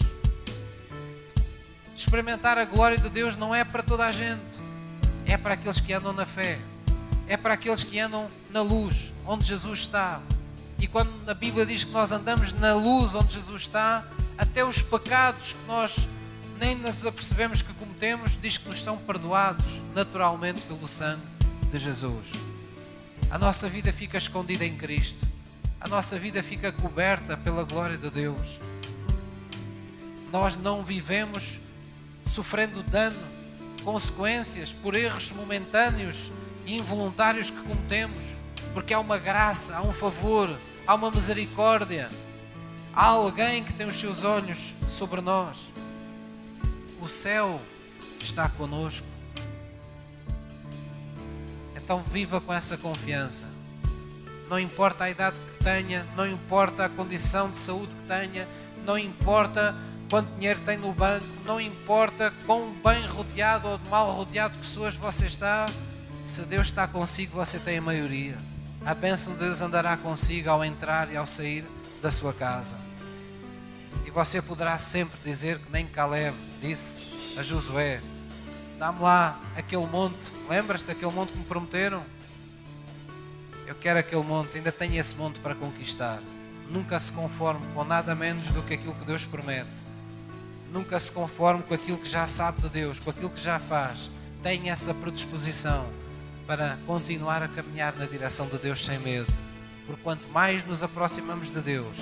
[1.95, 4.59] Experimentar a glória de Deus não é para toda a gente.
[5.25, 6.59] É para aqueles que andam na fé.
[7.31, 10.19] É para aqueles que andam na luz, onde Jesus está.
[10.77, 14.05] E quando a Bíblia diz que nós andamos na luz onde Jesus está,
[14.37, 15.95] até os pecados que nós
[16.59, 19.63] nem nos apercebemos que cometemos, diz que nos são perdoados
[19.95, 21.21] naturalmente pelo sangue
[21.71, 22.33] de Jesus.
[23.29, 25.25] A nossa vida fica escondida em Cristo.
[25.79, 28.59] A nossa vida fica coberta pela glória de Deus.
[30.33, 31.61] Nós não vivemos
[32.25, 33.23] sofrendo dano,
[33.85, 36.29] consequências por erros momentâneos
[36.65, 38.17] involuntários que cometemos,
[38.73, 40.49] porque há uma graça, há um favor,
[40.87, 42.09] há uma misericórdia,
[42.93, 45.57] há alguém que tem os seus olhos sobre nós.
[47.01, 47.59] O céu
[48.21, 49.05] está conosco.
[51.75, 53.45] Então viva com essa confiança.
[54.49, 58.47] Não importa a idade que tenha, não importa a condição de saúde que tenha,
[58.85, 59.75] não importa
[60.09, 64.93] quanto dinheiro tem no banco, não importa quão bem rodeado ou mal rodeado de pessoas
[64.95, 65.65] você está,
[66.31, 68.37] se Deus está consigo, você tem a maioria.
[68.85, 71.65] A bênção de Deus andará consigo ao entrar e ao sair
[72.01, 72.77] da sua casa.
[74.05, 77.99] E você poderá sempre dizer que nem Caleb disse a Josué:
[78.79, 80.15] Dá-me lá aquele monte.
[80.49, 82.01] Lembras-te daquele monte que me prometeram?
[83.67, 86.21] Eu quero aquele monte, ainda tenho esse monte para conquistar.
[86.69, 89.69] Nunca se conforme com nada menos do que aquilo que Deus promete.
[90.71, 94.09] Nunca se conforme com aquilo que já sabe de Deus, com aquilo que já faz.
[94.41, 95.99] Tenha essa predisposição
[96.51, 99.33] para continuar a caminhar na direção de Deus sem medo.
[99.87, 101.95] Porque quanto mais nos aproximamos de Deus,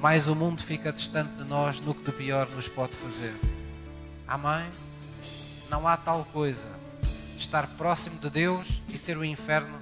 [0.00, 3.32] mais o mundo fica distante de nós no que de pior nos pode fazer.
[4.26, 4.68] Amém?
[5.70, 6.66] Não há tal coisa
[7.38, 9.78] estar próximo de Deus e ter o inferno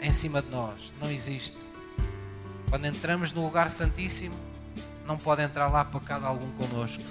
[0.00, 0.94] em cima de nós.
[0.98, 1.58] Não existe.
[2.70, 4.34] Quando entramos no lugar santíssimo,
[5.06, 7.02] não pode entrar lá pecado algum connosco.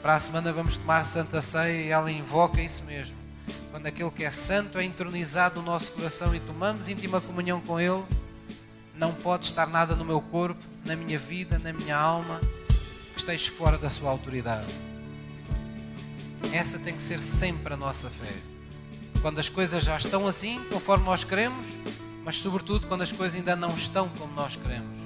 [0.00, 3.17] Para a semana vamos tomar Santa Ceia e ela invoca isso mesmo
[3.78, 7.78] quando aquele que é santo é entronizado no nosso coração e tomamos íntima comunhão com
[7.78, 8.04] Ele,
[8.96, 12.40] não pode estar nada no meu corpo, na minha vida, na minha alma,
[13.12, 14.66] que esteja fora da sua autoridade.
[16.52, 18.34] Essa tem que ser sempre a nossa fé.
[19.22, 21.68] Quando as coisas já estão assim, conforme nós queremos,
[22.24, 24.98] mas sobretudo quando as coisas ainda não estão como nós queremos.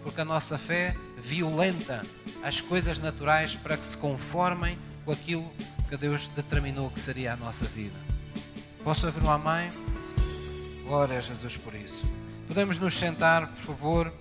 [0.00, 2.02] Porque a nossa fé violenta
[2.40, 5.50] as coisas naturais para que se conformem com aquilo
[5.88, 8.11] que Deus determinou que seria a nossa vida.
[8.84, 9.70] Posso ouvir um amém?
[10.84, 12.04] Glória a Jesus por isso.
[12.48, 14.12] Podemos nos sentar, por favor.